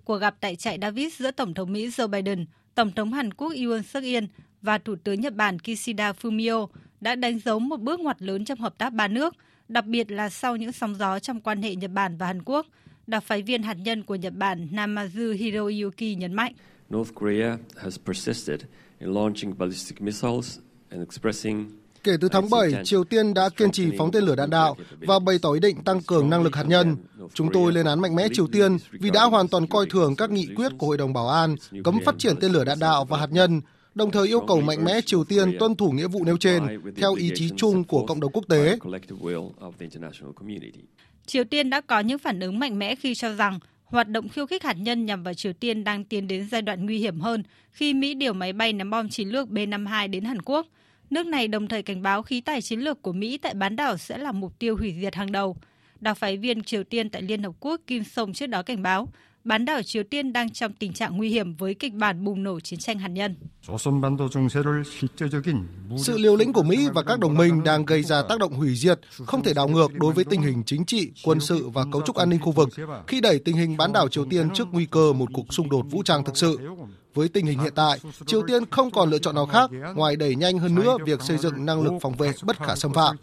[0.03, 3.53] Cuộc gặp tại trại David giữa Tổng thống Mỹ Joe Biden, Tổng thống Hàn Quốc
[3.65, 4.23] Yoon suk yeol
[4.61, 6.67] và Thủ tướng Nhật Bản Kishida Fumio
[7.01, 9.35] đã đánh dấu một bước ngoặt lớn trong hợp tác ba nước,
[9.67, 12.65] đặc biệt là sau những sóng gió trong quan hệ Nhật Bản và Hàn Quốc.
[13.07, 16.53] Đặc phái viên hạt nhân của Nhật Bản Namazu Hiroyuki nhấn mạnh.
[16.93, 18.59] North Korea has persisted
[18.99, 20.59] in launching ballistic missiles
[20.89, 24.49] and expressing Kể từ tháng 7, Triều Tiên đã kiên trì phóng tên lửa đạn
[24.49, 26.95] đạo và bày tỏ ý định tăng cường năng lực hạt nhân.
[27.33, 30.29] Chúng tôi lên án mạnh mẽ Triều Tiên vì đã hoàn toàn coi thường các
[30.31, 33.17] nghị quyết của Hội đồng Bảo an cấm phát triển tên lửa đạn đạo và
[33.19, 33.61] hạt nhân,
[33.95, 36.63] đồng thời yêu cầu mạnh mẽ Triều Tiên tuân thủ nghĩa vụ nêu trên
[36.95, 38.77] theo ý chí chung của cộng đồng quốc tế.
[41.25, 44.45] Triều Tiên đã có những phản ứng mạnh mẽ khi cho rằng hoạt động khiêu
[44.45, 47.43] khích hạt nhân nhằm vào Triều Tiên đang tiến đến giai đoạn nguy hiểm hơn
[47.71, 50.67] khi Mỹ điều máy bay ném bom chiến lược B-52 đến Hàn Quốc.
[51.09, 53.97] Nước này đồng thời cảnh báo khí tài chiến lược của Mỹ tại bán đảo
[53.97, 55.55] sẽ là mục tiêu hủy diệt hàng đầu.
[55.99, 59.07] Đặc phái viên Triều Tiên tại Liên Hợp Quốc Kim Song trước đó cảnh báo,
[59.43, 62.59] bán đảo Triều Tiên đang trong tình trạng nguy hiểm với kịch bản bùng nổ
[62.59, 63.35] chiến tranh hạt nhân.
[65.97, 68.75] Sự liều lĩnh của Mỹ và các đồng minh đang gây ra tác động hủy
[68.75, 72.01] diệt, không thể đảo ngược đối với tình hình chính trị, quân sự và cấu
[72.01, 72.69] trúc an ninh khu vực
[73.07, 75.85] khi đẩy tình hình bán đảo Triều Tiên trước nguy cơ một cuộc xung đột
[75.89, 76.59] vũ trang thực sự.
[77.13, 80.35] Với tình hình hiện tại, Triều Tiên không còn lựa chọn nào khác ngoài đẩy
[80.35, 83.15] nhanh hơn nữa việc xây dựng năng lực phòng vệ bất khả xâm phạm.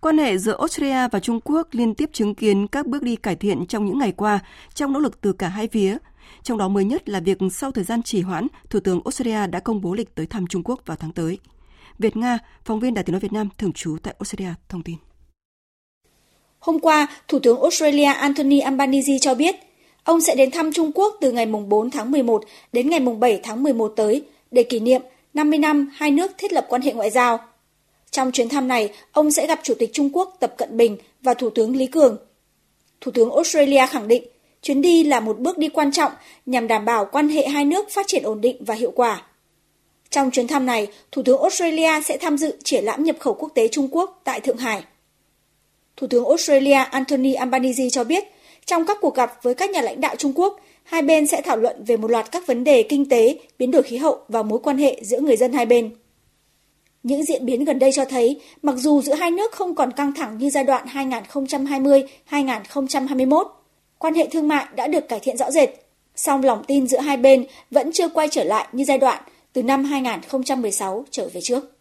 [0.00, 3.36] Quan hệ giữa Australia và Trung Quốc liên tiếp chứng kiến các bước đi cải
[3.36, 4.38] thiện trong những ngày qua
[4.74, 5.96] trong nỗ lực từ cả hai phía.
[6.42, 9.60] Trong đó mới nhất là việc sau thời gian trì hoãn, Thủ tướng Australia đã
[9.60, 11.38] công bố lịch tới thăm Trung Quốc vào tháng tới.
[11.98, 14.96] Việt Nga, phóng viên Đài tiếng nói Việt Nam thường trú tại Australia thông tin.
[16.58, 19.56] Hôm qua, Thủ tướng Australia Anthony Albanese cho biết
[20.04, 23.62] ông sẽ đến thăm Trung Quốc từ ngày 4 tháng 11 đến ngày 7 tháng
[23.62, 25.02] 11 tới để kỷ niệm
[25.34, 27.38] 50 năm hai nước thiết lập quan hệ ngoại giao.
[28.10, 31.34] Trong chuyến thăm này, ông sẽ gặp Chủ tịch Trung Quốc Tập Cận Bình và
[31.34, 32.16] Thủ tướng Lý Cường.
[33.00, 34.24] Thủ tướng Australia khẳng định
[34.62, 36.12] chuyến đi là một bước đi quan trọng
[36.46, 39.22] nhằm đảm bảo quan hệ hai nước phát triển ổn định và hiệu quả.
[40.10, 43.52] Trong chuyến thăm này, Thủ tướng Australia sẽ tham dự triển lãm nhập khẩu quốc
[43.54, 44.82] tế Trung Quốc tại Thượng Hải.
[45.96, 48.24] Thủ tướng Australia Anthony Albanese cho biết,
[48.64, 51.56] trong các cuộc gặp với các nhà lãnh đạo Trung Quốc, hai bên sẽ thảo
[51.56, 54.58] luận về một loạt các vấn đề kinh tế, biến đổi khí hậu và mối
[54.62, 55.90] quan hệ giữa người dân hai bên.
[57.02, 60.14] Những diễn biến gần đây cho thấy, mặc dù giữa hai nước không còn căng
[60.14, 63.44] thẳng như giai đoạn 2020-2021,
[63.98, 65.68] quan hệ thương mại đã được cải thiện rõ rệt,
[66.16, 69.22] song lòng tin giữa hai bên vẫn chưa quay trở lại như giai đoạn
[69.52, 71.77] từ năm 2016 trở về trước.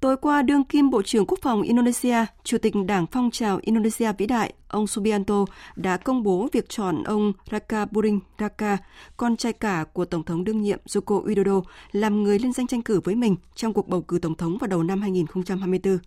[0.00, 4.12] Tối qua, đương kim Bộ trưởng Quốc phòng Indonesia, Chủ tịch Đảng Phong trào Indonesia
[4.18, 5.44] vĩ đại, ông Subianto
[5.76, 8.78] đã công bố việc chọn ông Raka Buring Raka,
[9.16, 12.82] con trai cả của Tổng thống đương nhiệm Joko Widodo, làm người liên danh tranh
[12.82, 15.98] cử với mình trong cuộc bầu cử Tổng thống vào đầu năm 2024.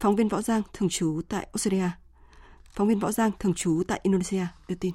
[0.00, 1.90] Phóng viên Võ Giang, thường trú tại Australia.
[2.72, 4.92] Phóng viên Võ Giang, thường trú tại Indonesia, đưa tin.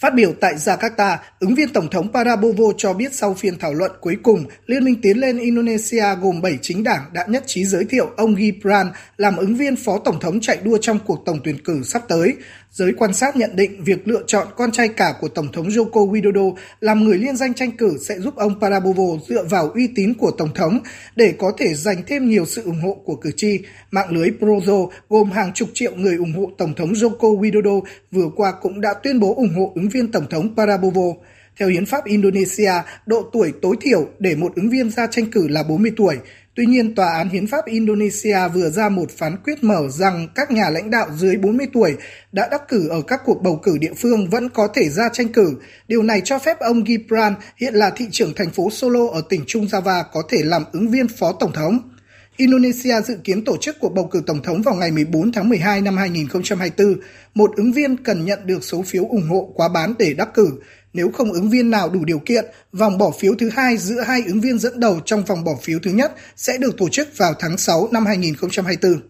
[0.00, 3.92] Phát biểu tại Jakarta, ứng viên Tổng thống Prabowo cho biết sau phiên thảo luận
[4.00, 7.84] cuối cùng, Liên minh tiến lên Indonesia gồm 7 chính đảng đã nhất trí giới
[7.84, 11.58] thiệu ông Gibran làm ứng viên phó tổng thống chạy đua trong cuộc tổng tuyển
[11.64, 12.34] cử sắp tới.
[12.72, 16.10] Giới quan sát nhận định việc lựa chọn con trai cả của Tổng thống Joko
[16.10, 20.14] Widodo làm người liên danh tranh cử sẽ giúp ông Prabowo dựa vào uy tín
[20.14, 20.78] của Tổng thống
[21.16, 23.58] để có thể giành thêm nhiều sự ủng hộ của cử tri.
[23.90, 28.30] Mạng lưới Prozo gồm hàng chục triệu người ủng hộ Tổng thống Joko Widodo vừa
[28.36, 31.14] qua cũng đã tuyên bố ủng hộ ứng viên Tổng thống Prabowo.
[31.58, 32.72] Theo hiến pháp Indonesia,
[33.06, 36.16] độ tuổi tối thiểu để một ứng viên ra tranh cử là 40 tuổi.
[36.60, 40.50] Tuy nhiên, Tòa án Hiến pháp Indonesia vừa ra một phán quyết mở rằng các
[40.50, 41.96] nhà lãnh đạo dưới 40 tuổi
[42.32, 45.28] đã đắc cử ở các cuộc bầu cử địa phương vẫn có thể ra tranh
[45.28, 45.54] cử.
[45.88, 49.44] Điều này cho phép ông Gibran, hiện là thị trưởng thành phố Solo ở tỉnh
[49.46, 51.78] Trung Java, có thể làm ứng viên phó tổng thống.
[52.36, 55.80] Indonesia dự kiến tổ chức cuộc bầu cử tổng thống vào ngày 14 tháng 12
[55.80, 57.00] năm 2024.
[57.34, 60.50] Một ứng viên cần nhận được số phiếu ủng hộ quá bán để đắc cử.
[60.92, 64.22] Nếu không ứng viên nào đủ điều kiện, vòng bỏ phiếu thứ hai giữa hai
[64.26, 67.34] ứng viên dẫn đầu trong vòng bỏ phiếu thứ nhất sẽ được tổ chức vào
[67.38, 69.00] tháng 6 năm 2024.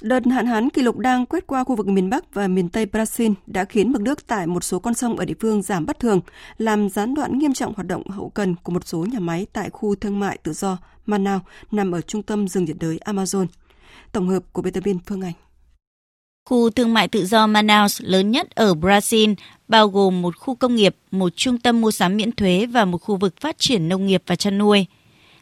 [0.00, 2.86] Đợt hạn hán kỷ lục đang quét qua khu vực miền Bắc và miền Tây
[2.92, 5.98] Brazil đã khiến mực nước tại một số con sông ở địa phương giảm bất
[6.00, 6.20] thường,
[6.58, 9.70] làm gián đoạn nghiêm trọng hoạt động hậu cần của một số nhà máy tại
[9.70, 13.46] khu thương mại tự do Manaus nằm ở trung tâm rừng nhiệt đới Amazon.
[14.12, 15.49] Tổng hợp của biên tập viên Phương Anh.
[16.44, 19.34] Khu thương mại tự do Manaus lớn nhất ở Brazil,
[19.68, 22.98] bao gồm một khu công nghiệp, một trung tâm mua sắm miễn thuế và một
[22.98, 24.86] khu vực phát triển nông nghiệp và chăn nuôi.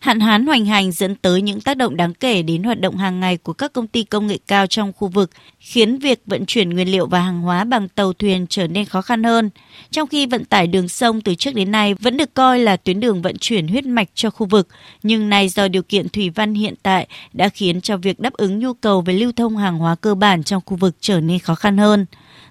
[0.01, 3.21] Hạn hán hoành hành dẫn tới những tác động đáng kể đến hoạt động hàng
[3.21, 5.31] ngày của các công ty công nghệ cao trong khu vực,
[5.61, 9.03] khiến việc vận chuyển nguyên liệu và hàng hóa bằng tàu thuyền trở nên khó
[9.03, 9.51] khăn hơn.
[9.91, 13.01] Trong khi vận tải đường sông từ trước đến nay vẫn được coi là tuyến
[13.01, 14.69] đường vận chuyển huyết mạch cho khu vực,
[15.03, 18.59] nhưng nay do điều kiện thủy văn hiện tại đã khiến cho việc đáp ứng
[18.59, 21.55] nhu cầu về lưu thông hàng hóa cơ bản trong khu vực trở nên khó
[21.55, 22.07] khăn hơn.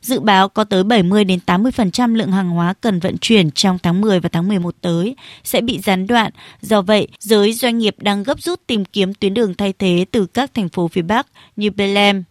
[0.07, 4.01] Dự báo có tới 70 đến 80% lượng hàng hóa cần vận chuyển trong tháng
[4.01, 6.31] 10 và tháng 11 tới sẽ bị gián đoạn.
[6.61, 10.25] Do vậy, giới doanh nghiệp đang gấp rút tìm kiếm tuyến đường thay thế từ
[10.25, 12.23] các thành phố phía Bắc như Belém.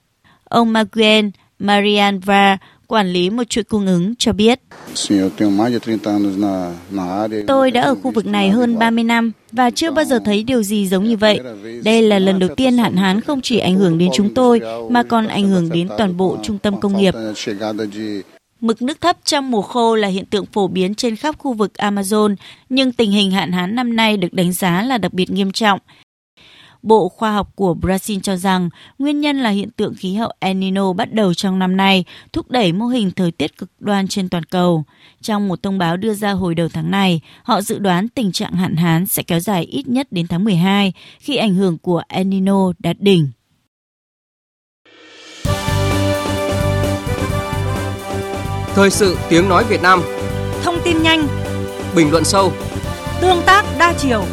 [0.44, 2.58] Ông Maguen Marian Var,
[2.88, 4.60] quản lý một chuỗi cung ứng cho biết.
[7.46, 10.62] Tôi đã ở khu vực này hơn 30 năm và chưa bao giờ thấy điều
[10.62, 11.40] gì giống như vậy.
[11.84, 14.60] Đây là lần đầu tiên hạn hán không chỉ ảnh hưởng đến chúng tôi
[14.90, 17.14] mà còn ảnh hưởng đến toàn bộ trung tâm công nghiệp.
[18.60, 21.72] Mực nước thấp trong mùa khô là hiện tượng phổ biến trên khắp khu vực
[21.78, 22.36] Amazon,
[22.68, 25.80] nhưng tình hình hạn hán năm nay được đánh giá là đặc biệt nghiêm trọng.
[26.86, 30.56] Bộ Khoa học của Brazil cho rằng nguyên nhân là hiện tượng khí hậu El
[30.56, 34.28] Nino bắt đầu trong năm nay, thúc đẩy mô hình thời tiết cực đoan trên
[34.28, 34.84] toàn cầu.
[35.22, 38.52] Trong một thông báo đưa ra hồi đầu tháng này, họ dự đoán tình trạng
[38.52, 42.26] hạn hán sẽ kéo dài ít nhất đến tháng 12 khi ảnh hưởng của El
[42.26, 43.28] Nino đạt đỉnh.
[48.74, 50.02] Thời sự tiếng nói Việt Nam
[50.62, 51.26] Thông tin nhanh
[51.96, 52.52] Bình luận sâu
[53.20, 54.24] Tương tác đa chiều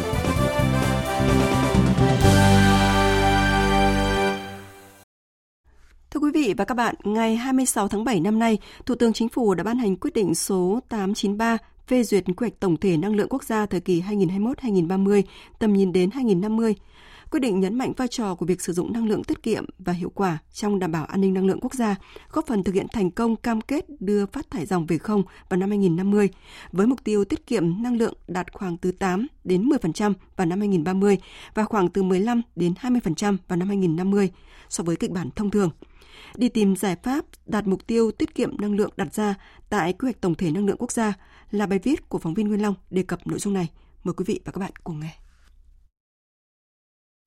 [6.14, 9.28] Thưa quý vị và các bạn, ngày 26 tháng 7 năm nay, Thủ tướng Chính
[9.28, 13.16] phủ đã ban hành quyết định số 893 phê duyệt quy hoạch tổng thể năng
[13.16, 15.22] lượng quốc gia thời kỳ 2021-2030,
[15.58, 16.74] tầm nhìn đến 2050.
[17.30, 19.92] Quyết định nhấn mạnh vai trò của việc sử dụng năng lượng tiết kiệm và
[19.92, 21.96] hiệu quả trong đảm bảo an ninh năng lượng quốc gia,
[22.32, 25.58] góp phần thực hiện thành công cam kết đưa phát thải dòng về không vào
[25.58, 26.28] năm 2050,
[26.72, 30.60] với mục tiêu tiết kiệm năng lượng đạt khoảng từ 8 đến 10% vào năm
[30.60, 31.18] 2030
[31.54, 34.30] và khoảng từ 15 đến 20% vào năm 2050
[34.68, 35.70] so với kịch bản thông thường
[36.38, 39.34] đi tìm giải pháp đạt mục tiêu tiết kiệm năng lượng đặt ra
[39.70, 41.12] tại quy hoạch tổng thể năng lượng quốc gia
[41.50, 43.68] là bài viết của phóng viên Nguyên Long đề cập nội dung này.
[44.04, 45.14] Mời quý vị và các bạn cùng nghe.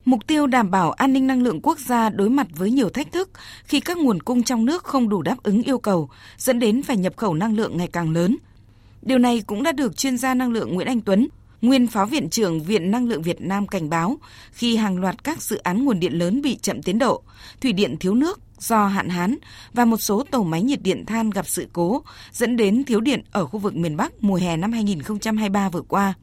[0.05, 3.11] Mục tiêu đảm bảo an ninh năng lượng quốc gia đối mặt với nhiều thách
[3.11, 3.29] thức
[3.63, 6.97] khi các nguồn cung trong nước không đủ đáp ứng yêu cầu, dẫn đến phải
[6.97, 8.37] nhập khẩu năng lượng ngày càng lớn.
[9.01, 11.27] Điều này cũng đã được chuyên gia năng lượng Nguyễn Anh Tuấn,
[11.61, 14.17] nguyên phó viện trưởng Viện Năng lượng Việt Nam cảnh báo
[14.51, 17.23] khi hàng loạt các dự án nguồn điện lớn bị chậm tiến độ,
[17.61, 19.35] thủy điện thiếu nước do hạn hán
[19.73, 22.01] và một số tổ máy nhiệt điện than gặp sự cố
[22.31, 26.13] dẫn đến thiếu điện ở khu vực miền Bắc mùa hè năm 2023 vừa qua.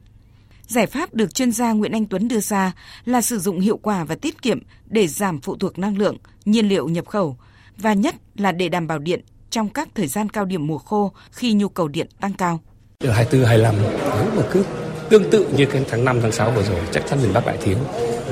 [0.67, 2.71] Giải pháp được chuyên gia Nguyễn Anh Tuấn đưa ra
[3.05, 6.69] là sử dụng hiệu quả và tiết kiệm để giảm phụ thuộc năng lượng, nhiên
[6.69, 7.37] liệu nhập khẩu
[7.77, 11.11] và nhất là để đảm bảo điện trong các thời gian cao điểm mùa khô
[11.31, 12.59] khi nhu cầu điện tăng cao.
[12.99, 13.75] Từ 24 25
[14.15, 14.65] nếu mà cứ
[15.09, 17.57] tương tự như cái tháng 5 tháng 6 vừa rồi chắc chắn miền Bắc lại
[17.61, 17.77] thiếu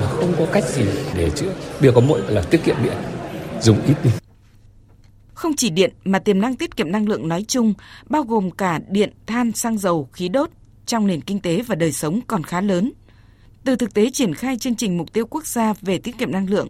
[0.02, 0.86] mà không có cách gì
[1.16, 1.54] để chữa.
[1.80, 2.94] Điều có mỗi là tiết kiệm điện,
[3.64, 4.10] dùng ít đi.
[5.34, 7.74] Không chỉ điện mà tiềm năng tiết kiệm năng lượng nói chung
[8.10, 10.50] bao gồm cả điện, than, xăng dầu, khí đốt
[10.86, 12.92] trong nền kinh tế và đời sống còn khá lớn.
[13.64, 16.50] Từ thực tế triển khai chương trình mục tiêu quốc gia về tiết kiệm năng
[16.50, 16.68] lượng,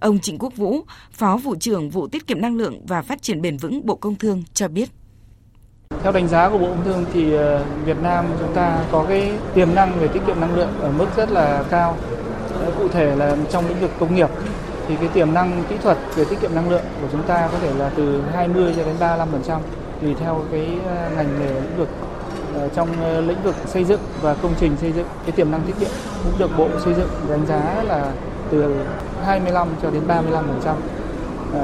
[0.00, 0.80] ông Trịnh Quốc Vũ,
[1.12, 4.14] Phó vụ trưởng vụ tiết kiệm năng lượng và phát triển bền vững Bộ Công
[4.14, 4.90] Thương cho biết.
[6.02, 9.32] Theo đánh giá của Bộ Công Thương thì ờ, Việt Nam chúng ta có cái
[9.54, 11.98] tiềm năng về tiết kiệm năng lượng ở mức rất là cao.
[12.78, 14.28] Cụ thể là trong lĩnh vực công nghiệp
[14.90, 17.58] thì cái tiềm năng kỹ thuật về tiết kiệm năng lượng của chúng ta có
[17.58, 19.58] thể là từ 20 cho đến 35%
[20.02, 21.88] tùy theo cái ờ, ngành nghề, lĩnh vực
[22.54, 25.62] ờ, trong ờ, lĩnh vực xây dựng và công trình xây dựng cái tiềm năng
[25.62, 25.90] tiết kiệm
[26.24, 28.12] cũng được bộ xây dựng đánh giá là
[28.50, 28.74] từ
[29.24, 30.76] 25 cho đến 35 phần trăm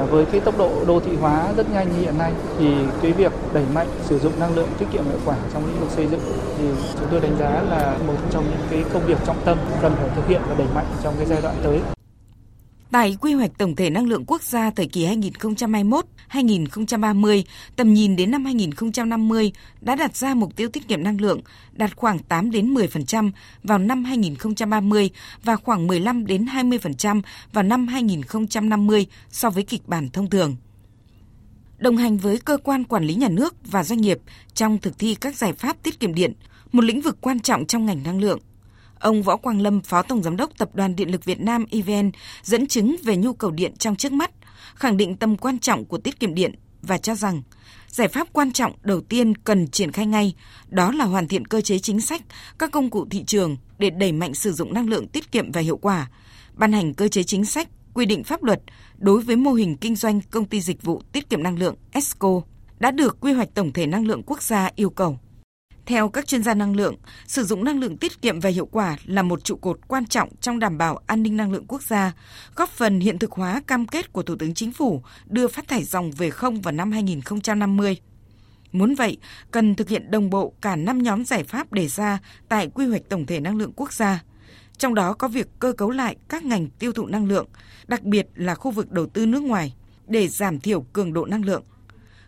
[0.09, 3.31] với cái tốc độ đô thị hóa rất nhanh như hiện nay thì cái việc
[3.53, 6.21] đẩy mạnh sử dụng năng lượng tiết kiệm hiệu quả trong lĩnh vực xây dựng
[6.57, 6.65] thì
[6.99, 10.09] chúng tôi đánh giá là một trong những cái công việc trọng tâm cần phải
[10.15, 11.96] thực hiện và đẩy mạnh trong cái giai đoạn tới.
[12.91, 17.43] Tại quy hoạch tổng thể năng lượng quốc gia thời kỳ 2021-2030,
[17.75, 21.95] tầm nhìn đến năm 2050 đã đặt ra mục tiêu tiết kiệm năng lượng đạt
[21.95, 23.31] khoảng 8 đến 10%
[23.63, 25.09] vào năm 2030
[25.43, 27.21] và khoảng 15 đến 20%
[27.53, 30.55] vào năm 2050 so với kịch bản thông thường.
[31.77, 34.19] Đồng hành với cơ quan quản lý nhà nước và doanh nghiệp
[34.53, 36.33] trong thực thi các giải pháp tiết kiệm điện,
[36.71, 38.39] một lĩnh vực quan trọng trong ngành năng lượng,
[38.99, 42.11] Ông Võ Quang Lâm, Phó Tổng Giám đốc Tập đoàn Điện lực Việt Nam EVN,
[42.43, 44.31] dẫn chứng về nhu cầu điện trong trước mắt,
[44.75, 47.41] khẳng định tầm quan trọng của tiết kiệm điện và cho rằng
[47.87, 50.35] giải pháp quan trọng đầu tiên cần triển khai ngay
[50.69, 52.21] đó là hoàn thiện cơ chế chính sách,
[52.59, 55.61] các công cụ thị trường để đẩy mạnh sử dụng năng lượng tiết kiệm và
[55.61, 56.09] hiệu quả,
[56.53, 58.61] ban hành cơ chế chính sách, quy định pháp luật
[58.97, 62.41] đối với mô hình kinh doanh công ty dịch vụ tiết kiệm năng lượng ESCO
[62.79, 65.19] đã được quy hoạch tổng thể năng lượng quốc gia yêu cầu.
[65.87, 66.95] Theo các chuyên gia năng lượng,
[67.27, 70.29] sử dụng năng lượng tiết kiệm và hiệu quả là một trụ cột quan trọng
[70.41, 72.11] trong đảm bảo an ninh năng lượng quốc gia,
[72.55, 75.83] góp phần hiện thực hóa cam kết của Thủ tướng Chính phủ đưa phát thải
[75.83, 77.97] dòng về không vào năm 2050.
[78.71, 79.17] Muốn vậy,
[79.51, 82.19] cần thực hiện đồng bộ cả 5 nhóm giải pháp đề ra
[82.49, 84.23] tại quy hoạch tổng thể năng lượng quốc gia.
[84.77, 87.47] Trong đó có việc cơ cấu lại các ngành tiêu thụ năng lượng,
[87.87, 89.73] đặc biệt là khu vực đầu tư nước ngoài,
[90.07, 91.63] để giảm thiểu cường độ năng lượng–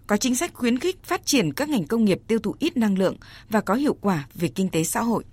[0.09, 2.97] có chính sách khuyến khích phát triển các ngành công nghiệp tiêu thụ ít năng
[2.97, 3.15] lượng
[3.49, 5.23] và có hiệu quả về kinh tế xã hội.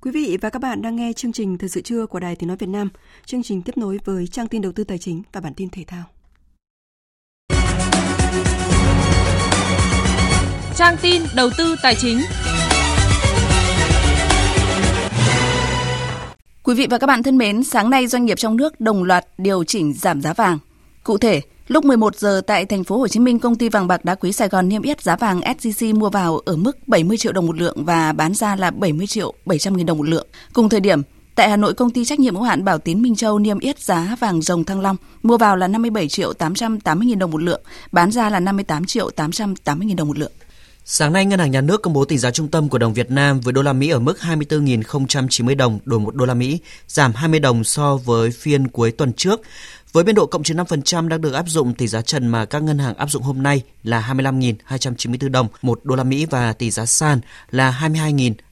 [0.00, 2.48] Quý vị và các bạn đang nghe chương trình Thời sự trưa của Đài Tiếng
[2.48, 2.88] Nói Việt Nam.
[3.26, 5.84] Chương trình tiếp nối với trang tin đầu tư tài chính và bản tin thể
[5.86, 6.04] thao.
[10.76, 12.20] Trang tin đầu tư tài chính.
[16.62, 19.26] Quý vị và các bạn thân mến, sáng nay doanh nghiệp trong nước đồng loạt
[19.38, 20.58] điều chỉnh giảm giá vàng.
[21.04, 24.04] Cụ thể, Lúc 11 giờ tại thành phố Hồ Chí Minh, công ty vàng bạc
[24.04, 27.32] đá quý Sài Gòn niêm yết giá vàng SJC mua vào ở mức 70 triệu
[27.32, 30.26] đồng một lượng và bán ra là 70 triệu 700 nghìn đồng một lượng.
[30.52, 31.02] Cùng thời điểm,
[31.34, 33.80] tại Hà Nội, công ty trách nhiệm hữu hạn Bảo Tín Minh Châu niêm yết
[33.80, 37.62] giá vàng rồng Thăng Long mua vào là 57 triệu 880 nghìn đồng một lượng,
[37.92, 40.32] bán ra là 58 triệu 880 nghìn đồng một lượng.
[40.88, 43.10] Sáng nay, Ngân hàng Nhà nước công bố tỷ giá trung tâm của đồng Việt
[43.10, 46.58] Nam với đô la Mỹ ở mức 24.090 đồng đổi 1 đô la Mỹ,
[46.88, 49.40] giảm 20 đồng so với phiên cuối tuần trước.
[49.92, 52.62] Với biên độ cộng trừ 5% đang được áp dụng, tỷ giá trần mà các
[52.62, 56.70] ngân hàng áp dụng hôm nay là 25.294 đồng một đô la Mỹ và tỷ
[56.70, 57.20] giá sàn
[57.50, 57.90] là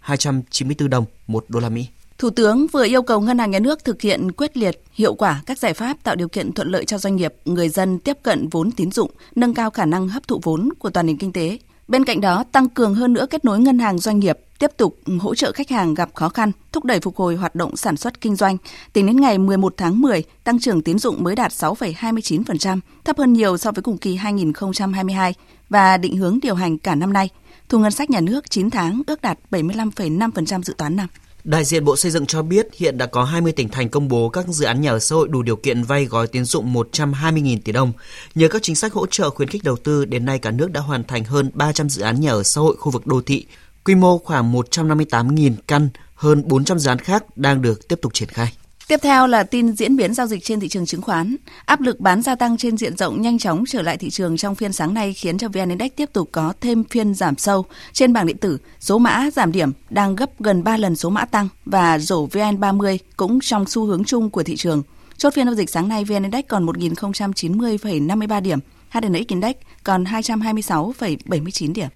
[0.06, 1.86] 22.294 đồng một đô la Mỹ.
[2.18, 5.42] Thủ tướng vừa yêu cầu Ngân hàng Nhà nước thực hiện quyết liệt, hiệu quả
[5.46, 8.48] các giải pháp tạo điều kiện thuận lợi cho doanh nghiệp, người dân tiếp cận
[8.48, 11.58] vốn tín dụng, nâng cao khả năng hấp thụ vốn của toàn nền kinh tế.
[11.88, 14.98] Bên cạnh đó, tăng cường hơn nữa kết nối ngân hàng doanh nghiệp, tiếp tục
[15.20, 18.20] hỗ trợ khách hàng gặp khó khăn, thúc đẩy phục hồi hoạt động sản xuất
[18.20, 18.56] kinh doanh.
[18.92, 23.32] Tính đến ngày 11 tháng 10, tăng trưởng tín dụng mới đạt 6,29%, thấp hơn
[23.32, 25.34] nhiều so với cùng kỳ 2022
[25.68, 27.28] và định hướng điều hành cả năm nay.
[27.68, 31.08] Thu ngân sách nhà nước 9 tháng ước đạt 75,5% dự toán năm.
[31.44, 34.28] Đại diện Bộ Xây dựng cho biết hiện đã có 20 tỉnh thành công bố
[34.28, 37.58] các dự án nhà ở xã hội đủ điều kiện vay gói tín dụng 120.000
[37.64, 37.92] tỷ đồng.
[38.34, 40.80] Nhờ các chính sách hỗ trợ khuyến khích đầu tư, đến nay cả nước đã
[40.80, 43.46] hoàn thành hơn 300 dự án nhà ở xã hội khu vực đô thị,
[43.84, 48.28] quy mô khoảng 158.000 căn, hơn 400 dự án khác đang được tiếp tục triển
[48.28, 48.52] khai.
[48.88, 51.36] Tiếp theo là tin diễn biến giao dịch trên thị trường chứng khoán.
[51.64, 54.54] Áp lực bán gia tăng trên diện rộng nhanh chóng trở lại thị trường trong
[54.54, 57.64] phiên sáng nay khiến cho VN Index tiếp tục có thêm phiên giảm sâu.
[57.92, 61.24] Trên bảng điện tử, số mã giảm điểm đang gấp gần 3 lần số mã
[61.24, 64.82] tăng và rổ VN30 cũng trong xu hướng chung của thị trường.
[65.16, 68.58] Chốt phiên giao dịch sáng nay VN Index còn 1.090,53 điểm,
[68.90, 69.54] HNX Index
[69.84, 71.88] còn 226,79 điểm.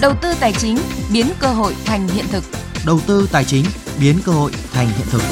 [0.00, 0.78] Đầu tư tài chính
[1.12, 2.44] biến cơ hội thành hiện thực.
[2.86, 3.64] Đầu tư tài chính
[4.00, 5.22] biến cơ hội thành hiện thực.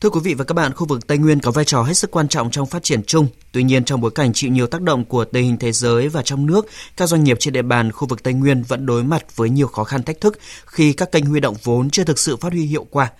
[0.00, 2.10] Thưa quý vị và các bạn, khu vực Tây Nguyên có vai trò hết sức
[2.10, 3.26] quan trọng trong phát triển chung.
[3.52, 6.22] Tuy nhiên, trong bối cảnh chịu nhiều tác động của tình hình thế giới và
[6.22, 6.66] trong nước,
[6.96, 9.66] các doanh nghiệp trên địa bàn khu vực Tây Nguyên vẫn đối mặt với nhiều
[9.66, 12.64] khó khăn thách thức khi các kênh huy động vốn chưa thực sự phát huy
[12.64, 13.10] hiệu quả.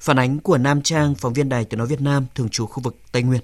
[0.00, 2.82] Phản ánh của Nam Trang, phóng viên Đài Tiếng Nói Việt Nam, thường trú khu
[2.82, 3.40] vực Tây Nguyên.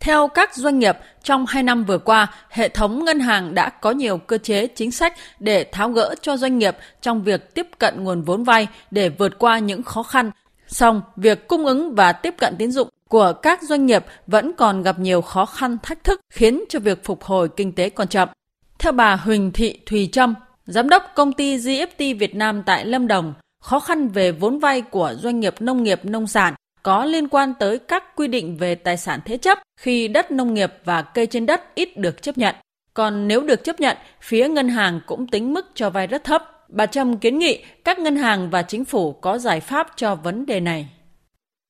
[0.00, 3.90] Theo các doanh nghiệp, trong 2 năm vừa qua, hệ thống ngân hàng đã có
[3.90, 8.04] nhiều cơ chế chính sách để tháo gỡ cho doanh nghiệp trong việc tiếp cận
[8.04, 10.30] nguồn vốn vay để vượt qua những khó khăn.
[10.66, 14.82] Song, việc cung ứng và tiếp cận tín dụng của các doanh nghiệp vẫn còn
[14.82, 18.28] gặp nhiều khó khăn thách thức khiến cho việc phục hồi kinh tế còn chậm.
[18.78, 20.34] Theo bà Huỳnh Thị Thùy Trâm,
[20.66, 24.80] giám đốc công ty GFT Việt Nam tại Lâm Đồng, khó khăn về vốn vay
[24.80, 28.74] của doanh nghiệp nông nghiệp nông sản có liên quan tới các quy định về
[28.74, 32.38] tài sản thế chấp khi đất nông nghiệp và cây trên đất ít được chấp
[32.38, 32.54] nhận.
[32.94, 36.42] Còn nếu được chấp nhận, phía ngân hàng cũng tính mức cho vay rất thấp.
[36.68, 40.46] Bà Trâm kiến nghị các ngân hàng và chính phủ có giải pháp cho vấn
[40.46, 40.88] đề này.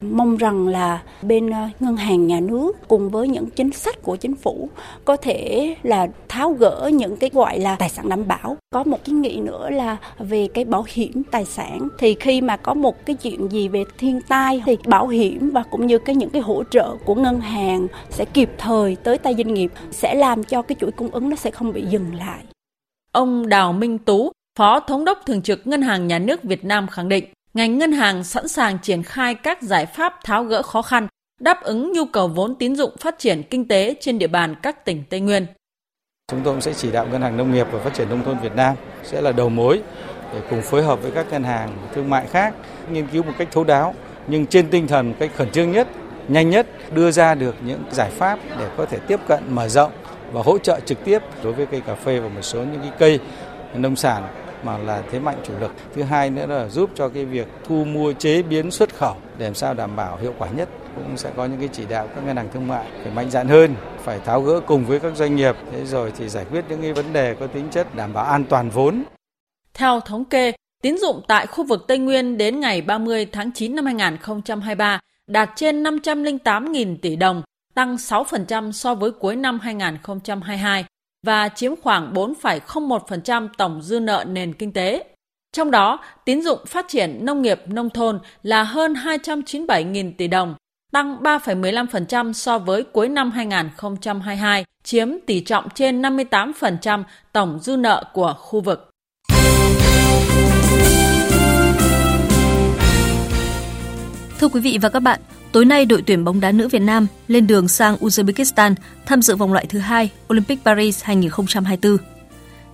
[0.05, 4.17] Mong rằng là bên ờ, ngân hàng nhà nước cùng với những chính sách của
[4.17, 4.69] chính phủ
[5.05, 8.57] có thể là tháo gỡ những cái gọi là tài sản đảm bảo.
[8.71, 12.57] Có một kiến nghị nữa là về cái bảo hiểm tài sản thì khi mà
[12.57, 16.17] có một cái chuyện gì về thiên tai thì bảo hiểm và cũng như cái
[16.17, 20.15] những cái hỗ trợ của ngân hàng sẽ kịp thời tới tay doanh nghiệp sẽ
[20.15, 22.45] làm cho cái chuỗi cung ứng nó sẽ không bị dừng lại.
[23.13, 26.87] Ông Đào Minh Tú, Phó Thống đốc Thường trực Ngân hàng Nhà nước Việt Nam
[26.89, 27.25] khẳng định
[27.55, 31.07] ngành ngân hàng sẵn sàng triển khai các giải pháp tháo gỡ khó khăn,
[31.41, 34.85] đáp ứng nhu cầu vốn tín dụng phát triển kinh tế trên địa bàn các
[34.85, 35.47] tỉnh Tây Nguyên.
[36.31, 38.39] Chúng tôi cũng sẽ chỉ đạo Ngân hàng Nông nghiệp và Phát triển Nông thôn
[38.39, 39.83] Việt Nam sẽ là đầu mối
[40.33, 42.55] để cùng phối hợp với các ngân hàng thương mại khác
[42.93, 43.95] nghiên cứu một cách thấu đáo
[44.27, 45.89] nhưng trên tinh thần cách khẩn trương nhất,
[46.29, 49.93] nhanh nhất đưa ra được những giải pháp để có thể tiếp cận mở rộng
[50.33, 52.93] và hỗ trợ trực tiếp đối với cây cà phê và một số những cái
[52.99, 53.21] cây
[53.75, 54.23] nông sản
[54.65, 55.73] mà là thế mạnh chủ lực.
[55.95, 59.45] Thứ hai nữa là giúp cho cái việc thu mua chế biến xuất khẩu để
[59.45, 62.25] làm sao đảm bảo hiệu quả nhất cũng sẽ có những cái chỉ đạo các
[62.25, 65.37] ngân hàng thương mại phải mạnh dạn hơn, phải tháo gỡ cùng với các doanh
[65.37, 68.25] nghiệp, thế rồi thì giải quyết những cái vấn đề có tính chất đảm bảo
[68.25, 69.03] an toàn vốn.
[69.75, 70.53] Theo thống kê,
[70.83, 75.51] tín dụng tại khu vực Tây Nguyên đến ngày 30 tháng 9 năm 2023 đạt
[75.57, 77.43] trên 508.000 tỷ đồng,
[77.75, 80.85] tăng 6% so với cuối năm 2022
[81.27, 85.05] và chiếm khoảng 4,01% tổng dư nợ nền kinh tế.
[85.53, 90.55] Trong đó, tín dụng phát triển nông nghiệp nông thôn là hơn 297.000 tỷ đồng,
[90.93, 97.03] tăng 3,15% so với cuối năm 2022, chiếm tỷ trọng trên 58%
[97.33, 98.91] tổng dư nợ của khu vực.
[104.39, 105.21] Thưa quý vị và các bạn,
[105.53, 108.75] Tối nay, đội tuyển bóng đá nữ Việt Nam lên đường sang Uzbekistan
[109.07, 111.97] tham dự vòng loại thứ hai Olympic Paris 2024.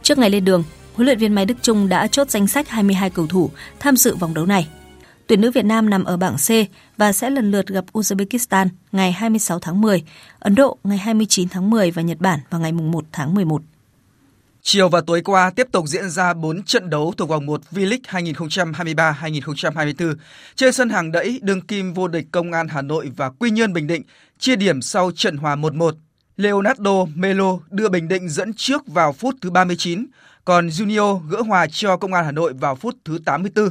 [0.03, 0.65] Trước ngày lên đường,
[0.95, 3.51] huấn luyện viên Mai Đức Trung đã chốt danh sách 22 cầu thủ
[3.81, 4.69] tham dự vòng đấu này.
[5.27, 6.51] Tuyển nữ Việt Nam nằm ở bảng C
[6.97, 10.03] và sẽ lần lượt gặp Uzbekistan ngày 26 tháng 10,
[10.39, 13.63] Ấn Độ ngày 29 tháng 10 và Nhật Bản vào ngày 1 tháng 11.
[14.67, 18.33] Chiều và tối qua tiếp tục diễn ra 4 trận đấu thuộc vòng 1 V-League
[19.15, 20.15] 2023-2024
[20.55, 23.73] trên sân hàng đẫy đương kim vô địch Công an Hà Nội và Quy Nhơn
[23.73, 24.03] Bình Định
[24.39, 25.93] chia điểm sau trận hòa 1-1.
[26.37, 30.07] Leonardo Melo đưa Bình Định dẫn trước vào phút thứ 39,
[30.45, 33.69] còn Junior gỡ hòa cho Công an Hà Nội vào phút thứ 84.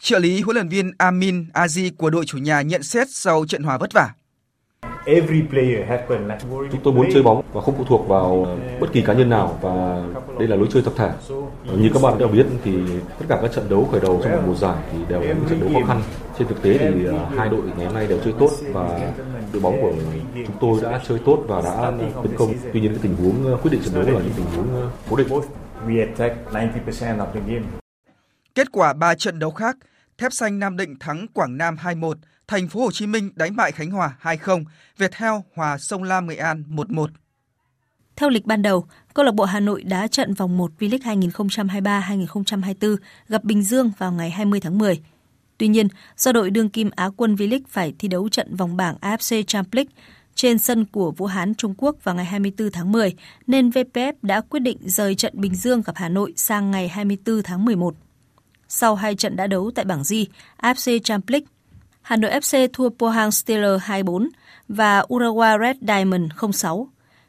[0.00, 3.62] Trợ lý huấn luyện viên Amin Azi của đội chủ nhà nhận xét sau trận
[3.62, 4.10] hòa vất vả.
[6.72, 8.46] Chúng tôi muốn chơi bóng và không phụ thuộc vào
[8.80, 10.02] bất kỳ cá nhân nào và
[10.38, 11.10] đây là lối chơi tập thể.
[11.78, 12.72] Như các bạn đã biết thì
[13.18, 15.44] tất cả các trận đấu khởi đầu trong một mùa giải thì đều là những
[15.48, 16.02] trận đấu khó khăn.
[16.38, 19.12] Trên thực tế thì à, hai đội ngày hôm nay đều chơi tốt và
[19.52, 19.92] đội bóng của
[20.34, 21.92] chúng tôi đã chơi tốt và đã
[22.22, 22.52] tấn công.
[22.72, 25.16] Tuy nhiên cái tình huống à, quyết định trận đấu là những tình huống cố
[25.16, 25.28] định.
[28.54, 29.76] Kết quả 3 trận đấu khác,
[30.18, 32.14] Thép Xanh Nam Định thắng Quảng Nam 2-1,
[32.48, 34.64] Thành phố Hồ Chí Minh đánh bại Khánh Hòa 2-0,
[34.98, 37.06] Viettel hòa Sông Lam Nghệ An 1-1.
[38.16, 41.20] Theo lịch ban đầu, câu lạc bộ Hà Nội đá trận vòng 1 V-League
[42.20, 42.96] 2023-2024
[43.28, 45.00] gặp Bình Dương vào ngày 20 tháng 10.
[45.58, 48.96] Tuy nhiên, do đội đương kim Á quân V-League phải thi đấu trận vòng bảng
[49.00, 49.92] AFC Champions League
[50.34, 53.14] trên sân của Vũ Hán Trung Quốc vào ngày 24 tháng 10,
[53.46, 57.42] nên VPF đã quyết định rời trận Bình Dương gặp Hà Nội sang ngày 24
[57.42, 57.94] tháng 11.
[58.68, 60.14] Sau hai trận đã đấu tại bảng G,
[60.62, 61.46] AFC Champions League,
[62.02, 64.28] Hà Nội FC thua Pohang Steelers 2-4
[64.68, 66.86] và Urawa Red Diamond 0-6.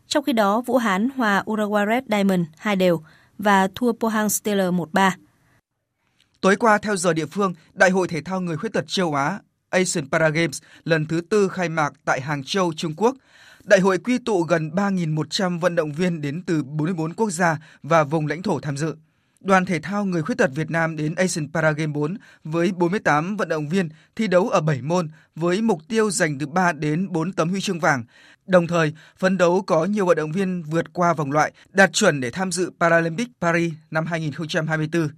[0.08, 3.02] Trong khi đó, Vũ Hán hòa Urawa Red Diamond 2 đều
[3.38, 5.12] và thua Pohang Steelers 1-3.
[6.42, 9.40] Tối qua, theo giờ địa phương, Đại hội Thể thao Người Khuyết tật châu Á
[9.70, 13.16] Asian Para Games lần thứ tư khai mạc tại Hàng Châu, Trung Quốc.
[13.64, 18.04] Đại hội quy tụ gần 3.100 vận động viên đến từ 44 quốc gia và
[18.04, 18.96] vùng lãnh thổ tham dự.
[19.48, 23.38] Đoàn thể thao người khuyết tật Việt Nam đến Asian Para Games 4 với 48
[23.38, 27.12] vận động viên thi đấu ở 7 môn với mục tiêu giành từ 3 đến
[27.12, 28.04] 4 tấm huy chương vàng.
[28.46, 32.22] Đồng thời, phấn đấu có nhiều vận động viên vượt qua vòng loại, đạt chuẩn
[32.22, 35.10] để tham dự Paralympic Paris năm 2024.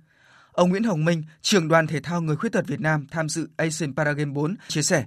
[0.51, 3.47] Ông Nguyễn Hồng Minh, trưởng đoàn thể thao người khuyết tật Việt Nam tham dự
[3.57, 5.03] Asian Para Games 4 chia sẻ.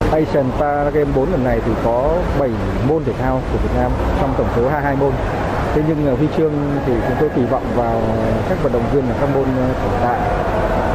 [0.00, 2.50] Asian Para Games 4 lần này thì có 7
[2.88, 5.43] môn thể thao của Việt Nam trong tổng số 22 môn.
[5.74, 6.52] Thế nhưng ờ, huy chương
[6.86, 8.02] thì chúng tôi kỳ vọng vào
[8.48, 10.16] các vận động viên ở các môn ờ, thể tạ,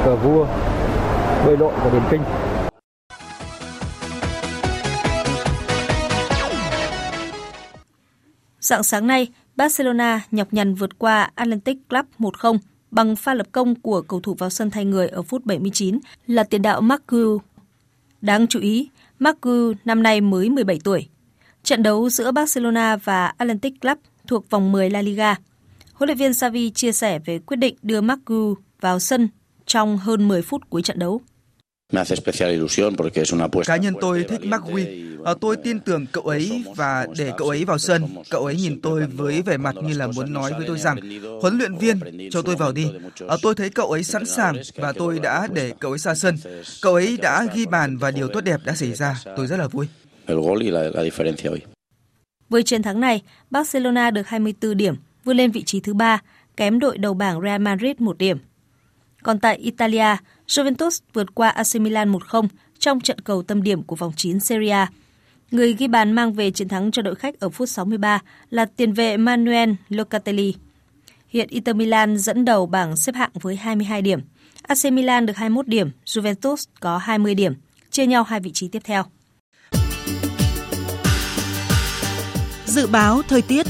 [0.05, 0.47] cờ vua,
[1.45, 2.21] bơi lội và điền kinh.
[8.59, 12.57] Dạng sáng nay, Barcelona nhọc nhằn vượt qua Atlantic Club 1-0
[12.91, 16.43] bằng pha lập công của cầu thủ vào sân thay người ở phút 79 là
[16.43, 17.41] tiền đạo Marcu.
[18.21, 21.07] Đáng chú ý, Marcu năm nay mới 17 tuổi.
[21.63, 23.97] Trận đấu giữa Barcelona và Atlantic Club
[24.29, 25.35] thuộc vòng 10 La Liga.
[25.93, 29.29] Huấn luyện viên Xavi chia sẻ về quyết định đưa Marcu vào sân
[29.65, 31.21] trong hơn 10 phút cuối trận đấu.
[33.65, 34.85] Cá nhân tôi thích Magui.
[35.23, 38.03] Ờ, tôi tin tưởng cậu ấy và để cậu ấy vào sân.
[38.29, 40.97] Cậu ấy nhìn tôi với vẻ mặt như là muốn nói với tôi rằng,
[41.41, 42.87] huấn luyện viên, cho tôi vào đi.
[43.27, 46.35] Ờ, tôi thấy cậu ấy sẵn sàng và tôi đã để cậu ấy ra sân.
[46.81, 49.23] Cậu ấy đã ghi bàn và điều tốt đẹp đã xảy ra.
[49.37, 49.87] Tôi rất là vui.
[52.49, 53.21] Với chiến thắng này,
[53.51, 56.21] Barcelona được 24 điểm, vươn lên vị trí thứ ba,
[56.57, 58.37] kém đội đầu bảng Real Madrid 1 điểm.
[59.23, 60.15] Còn tại Italia,
[60.47, 62.47] Juventus vượt qua AC Milan 1-0
[62.79, 64.89] trong trận cầu tâm điểm của vòng 9 Serie A.
[65.51, 68.19] Người ghi bàn mang về chiến thắng cho đội khách ở phút 63
[68.49, 70.53] là tiền vệ Manuel Locatelli.
[71.27, 74.19] Hiện Inter Milan dẫn đầu bảng xếp hạng với 22 điểm.
[74.61, 77.53] AC Milan được 21 điểm, Juventus có 20 điểm,
[77.91, 79.03] chia nhau hai vị trí tiếp theo.
[82.69, 83.65] Dự báo thời tiết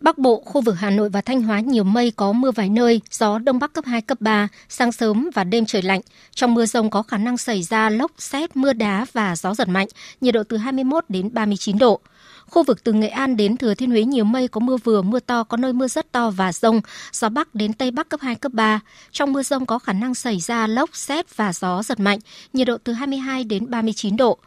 [0.00, 3.00] Bắc Bộ, khu vực Hà Nội và Thanh Hóa nhiều mây có mưa vài nơi,
[3.10, 6.00] gió đông bắc cấp 2, cấp 3, sáng sớm và đêm trời lạnh.
[6.34, 9.68] Trong mưa rông có khả năng xảy ra lốc, xét, mưa đá và gió giật
[9.68, 9.86] mạnh,
[10.20, 12.00] nhiệt độ từ 21 đến 39 độ.
[12.46, 15.20] Khu vực từ Nghệ An đến Thừa Thiên Huế nhiều mây có mưa vừa, mưa
[15.20, 16.80] to, có nơi mưa rất to và rông,
[17.12, 18.80] gió Bắc đến Tây Bắc cấp 2, cấp 3.
[19.12, 22.18] Trong mưa rông có khả năng xảy ra lốc, xét và gió giật mạnh,
[22.52, 24.38] nhiệt độ từ 22 đến 39 độ.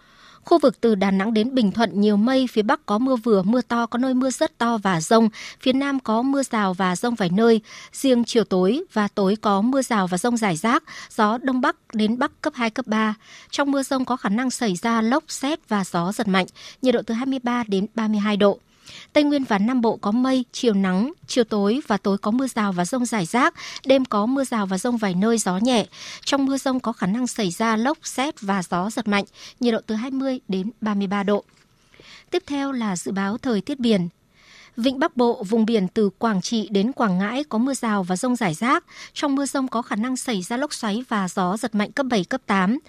[0.48, 3.44] Khu vực từ Đà Nẵng đến Bình Thuận nhiều mây, phía Bắc có mưa vừa,
[3.44, 5.30] mưa to, có nơi mưa rất to và rông.
[5.62, 7.62] Phía Nam có mưa rào và rông vài nơi.
[7.94, 11.76] Riêng chiều tối và tối có mưa rào và rông rải rác, gió Đông Bắc
[11.94, 13.16] đến Bắc cấp 2, cấp 3.
[13.50, 16.46] Trong mưa rông có khả năng xảy ra lốc, xét và gió giật mạnh,
[16.82, 18.60] nhiệt độ từ 23 đến 32 độ.
[19.14, 22.48] Tây Nguyên và Nam Bộ có mây, chiều nắng, chiều tối và tối có mưa
[22.48, 23.54] rào và rông rải rác,
[23.86, 25.86] đêm có mưa rào và rông vài nơi gió nhẹ.
[26.26, 29.26] Trong mưa rông có khả năng xảy ra lốc, xét và gió giật mạnh,
[29.60, 31.44] nhiệt độ từ 20 đến 33 độ.
[32.32, 34.10] Tiếp theo là dự báo thời tiết biển.
[34.78, 38.16] Vịnh Bắc Bộ, vùng biển từ Quảng Trị đến Quảng Ngãi có mưa rào và
[38.16, 38.84] rông rải rác.
[39.14, 42.06] Trong mưa rông có khả năng xảy ra lốc xoáy và gió giật mạnh cấp
[42.10, 42.80] 7, cấp 8.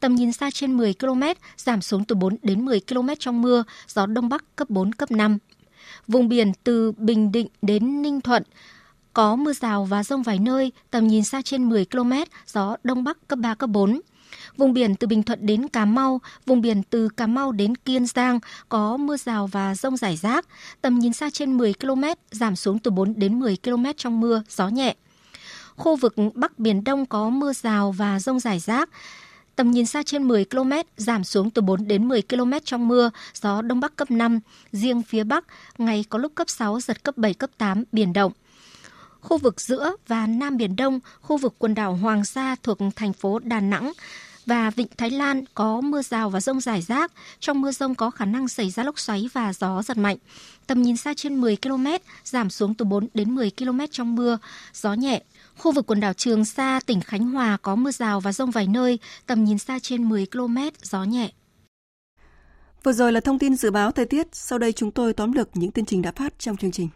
[0.00, 1.22] Tầm nhìn xa trên 10 km,
[1.56, 5.10] giảm xuống từ 4 đến 10 km trong mưa, gió Đông Bắc cấp 4, cấp
[5.10, 5.38] 5.
[6.08, 8.42] Vùng biển từ Bình Định đến Ninh Thuận
[9.12, 12.12] có mưa rào và rông vài nơi, tầm nhìn xa trên 10 km,
[12.46, 14.00] gió Đông Bắc cấp 3, cấp 4.
[14.56, 18.06] Vùng biển từ Bình Thuận đến Cà Mau, vùng biển từ Cà Mau đến Kiên
[18.06, 20.46] Giang có mưa rào và rông rải rác,
[20.80, 24.42] tầm nhìn xa trên 10 km, giảm xuống từ 4 đến 10 km trong mưa,
[24.48, 24.94] gió nhẹ.
[25.76, 28.90] Khu vực Bắc Biển Đông có mưa rào và rông rải rác,
[29.58, 33.10] tầm nhìn xa trên 10 km, giảm xuống từ 4 đến 10 km trong mưa,
[33.34, 34.40] gió Đông Bắc cấp 5,
[34.72, 35.44] riêng phía Bắc,
[35.78, 38.32] ngày có lúc cấp 6, giật cấp 7, cấp 8, biển động.
[39.20, 43.12] Khu vực giữa và Nam Biển Đông, khu vực quần đảo Hoàng Sa thuộc thành
[43.12, 43.92] phố Đà Nẵng,
[44.46, 47.12] và Vịnh Thái Lan có mưa rào và rông rải rác.
[47.40, 50.16] Trong mưa rông có khả năng xảy ra lốc xoáy và gió giật mạnh.
[50.66, 51.86] Tầm nhìn xa trên 10 km,
[52.24, 54.38] giảm xuống từ 4 đến 10 km trong mưa,
[54.74, 55.22] gió nhẹ.
[55.58, 58.66] Khu vực quần đảo Trường Sa, tỉnh Khánh Hòa có mưa rào và rông vài
[58.66, 61.30] nơi, tầm nhìn xa trên 10 km, gió nhẹ.
[62.84, 65.48] Vừa rồi là thông tin dự báo thời tiết, sau đây chúng tôi tóm lược
[65.54, 66.88] những tin trình đã phát trong chương trình.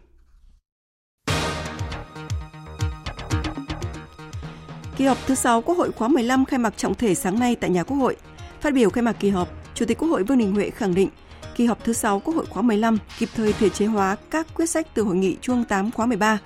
[4.97, 7.69] Kỳ họp thứ 6 Quốc hội khóa 15 khai mạc trọng thể sáng nay tại
[7.69, 8.15] nhà Quốc hội.
[8.61, 11.09] Phát biểu khai mạc kỳ họp, Chủ tịch Quốc hội Vương Đình Huệ khẳng định
[11.55, 14.65] kỳ họp thứ 6 Quốc hội khóa 15 kịp thời thể chế hóa các quyết
[14.65, 16.39] sách từ hội nghị Trung 8 khóa 13.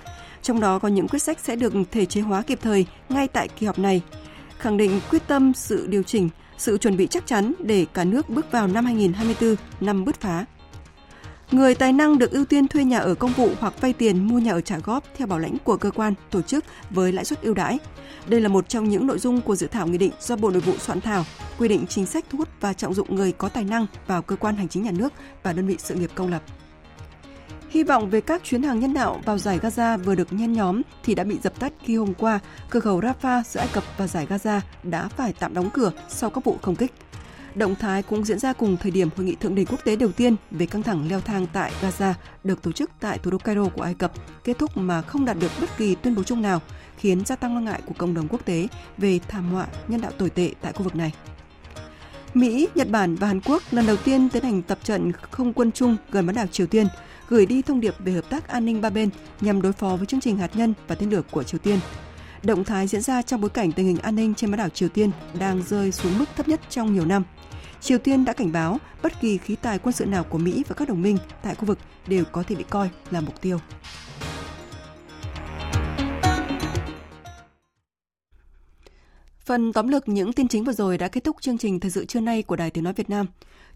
[0.48, 3.48] Trong đó có những quyết sách sẽ được thể chế hóa kịp thời ngay tại
[3.48, 4.02] kỳ họp này,
[4.58, 6.28] khẳng định quyết tâm sự điều chỉnh,
[6.58, 10.44] sự chuẩn bị chắc chắn để cả nước bước vào năm 2024, năm bứt phá.
[11.50, 14.38] Người tài năng được ưu tiên thuê nhà ở công vụ hoặc vay tiền mua
[14.38, 17.42] nhà ở trả góp theo bảo lãnh của cơ quan, tổ chức với lãi suất
[17.42, 17.78] ưu đãi.
[18.26, 20.60] Đây là một trong những nội dung của dự thảo nghị định do Bộ Nội
[20.60, 21.24] vụ soạn thảo,
[21.58, 24.36] quy định chính sách thu hút và trọng dụng người có tài năng vào cơ
[24.36, 26.42] quan hành chính nhà nước và đơn vị sự nghiệp công lập.
[27.70, 30.82] Hy vọng về các chuyến hàng nhân đạo vào giải Gaza vừa được nhen nhóm
[31.04, 32.38] thì đã bị dập tắt khi hôm qua
[32.70, 36.30] cửa khẩu Rafah giữa Ai Cập và giải Gaza đã phải tạm đóng cửa sau
[36.30, 36.92] các vụ không kích.
[37.54, 40.12] Động thái cũng diễn ra cùng thời điểm hội nghị thượng đỉnh quốc tế đầu
[40.12, 42.12] tiên về căng thẳng leo thang tại Gaza
[42.44, 44.12] được tổ chức tại thủ đô Cairo của Ai Cập,
[44.44, 46.60] kết thúc mà không đạt được bất kỳ tuyên bố chung nào,
[46.96, 50.12] khiến gia tăng lo ngại của cộng đồng quốc tế về thảm họa nhân đạo
[50.18, 51.12] tồi tệ tại khu vực này.
[52.34, 55.72] Mỹ, Nhật Bản và Hàn Quốc lần đầu tiên tiến hành tập trận không quân
[55.72, 56.86] chung gần bán đảo Triều Tiên,
[57.28, 59.10] gửi đi thông điệp về hợp tác an ninh ba bên
[59.40, 61.78] nhằm đối phó với chương trình hạt nhân và tên lửa của Triều Tiên.
[62.42, 64.88] Động thái diễn ra trong bối cảnh tình hình an ninh trên bán đảo Triều
[64.88, 67.24] Tiên đang rơi xuống mức thấp nhất trong nhiều năm.
[67.80, 70.74] Triều Tiên đã cảnh báo bất kỳ khí tài quân sự nào của Mỹ và
[70.74, 73.58] các đồng minh tại khu vực đều có thể bị coi là mục tiêu.
[79.44, 82.04] Phần tóm lược những tin chính vừa rồi đã kết thúc chương trình thời sự
[82.04, 83.26] trưa nay của Đài Tiếng Nói Việt Nam.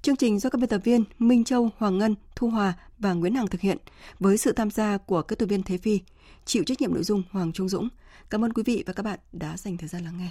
[0.03, 3.34] Chương trình do các biên tập viên Minh Châu, Hoàng Ngân, Thu Hòa và Nguyễn
[3.34, 3.78] Hằng thực hiện
[4.20, 6.00] với sự tham gia của các tổ viên Thế Phi,
[6.44, 7.88] chịu trách nhiệm nội dung Hoàng Trung Dũng.
[8.30, 10.28] Cảm ơn quý vị và các bạn đã dành thời gian lắng nghe.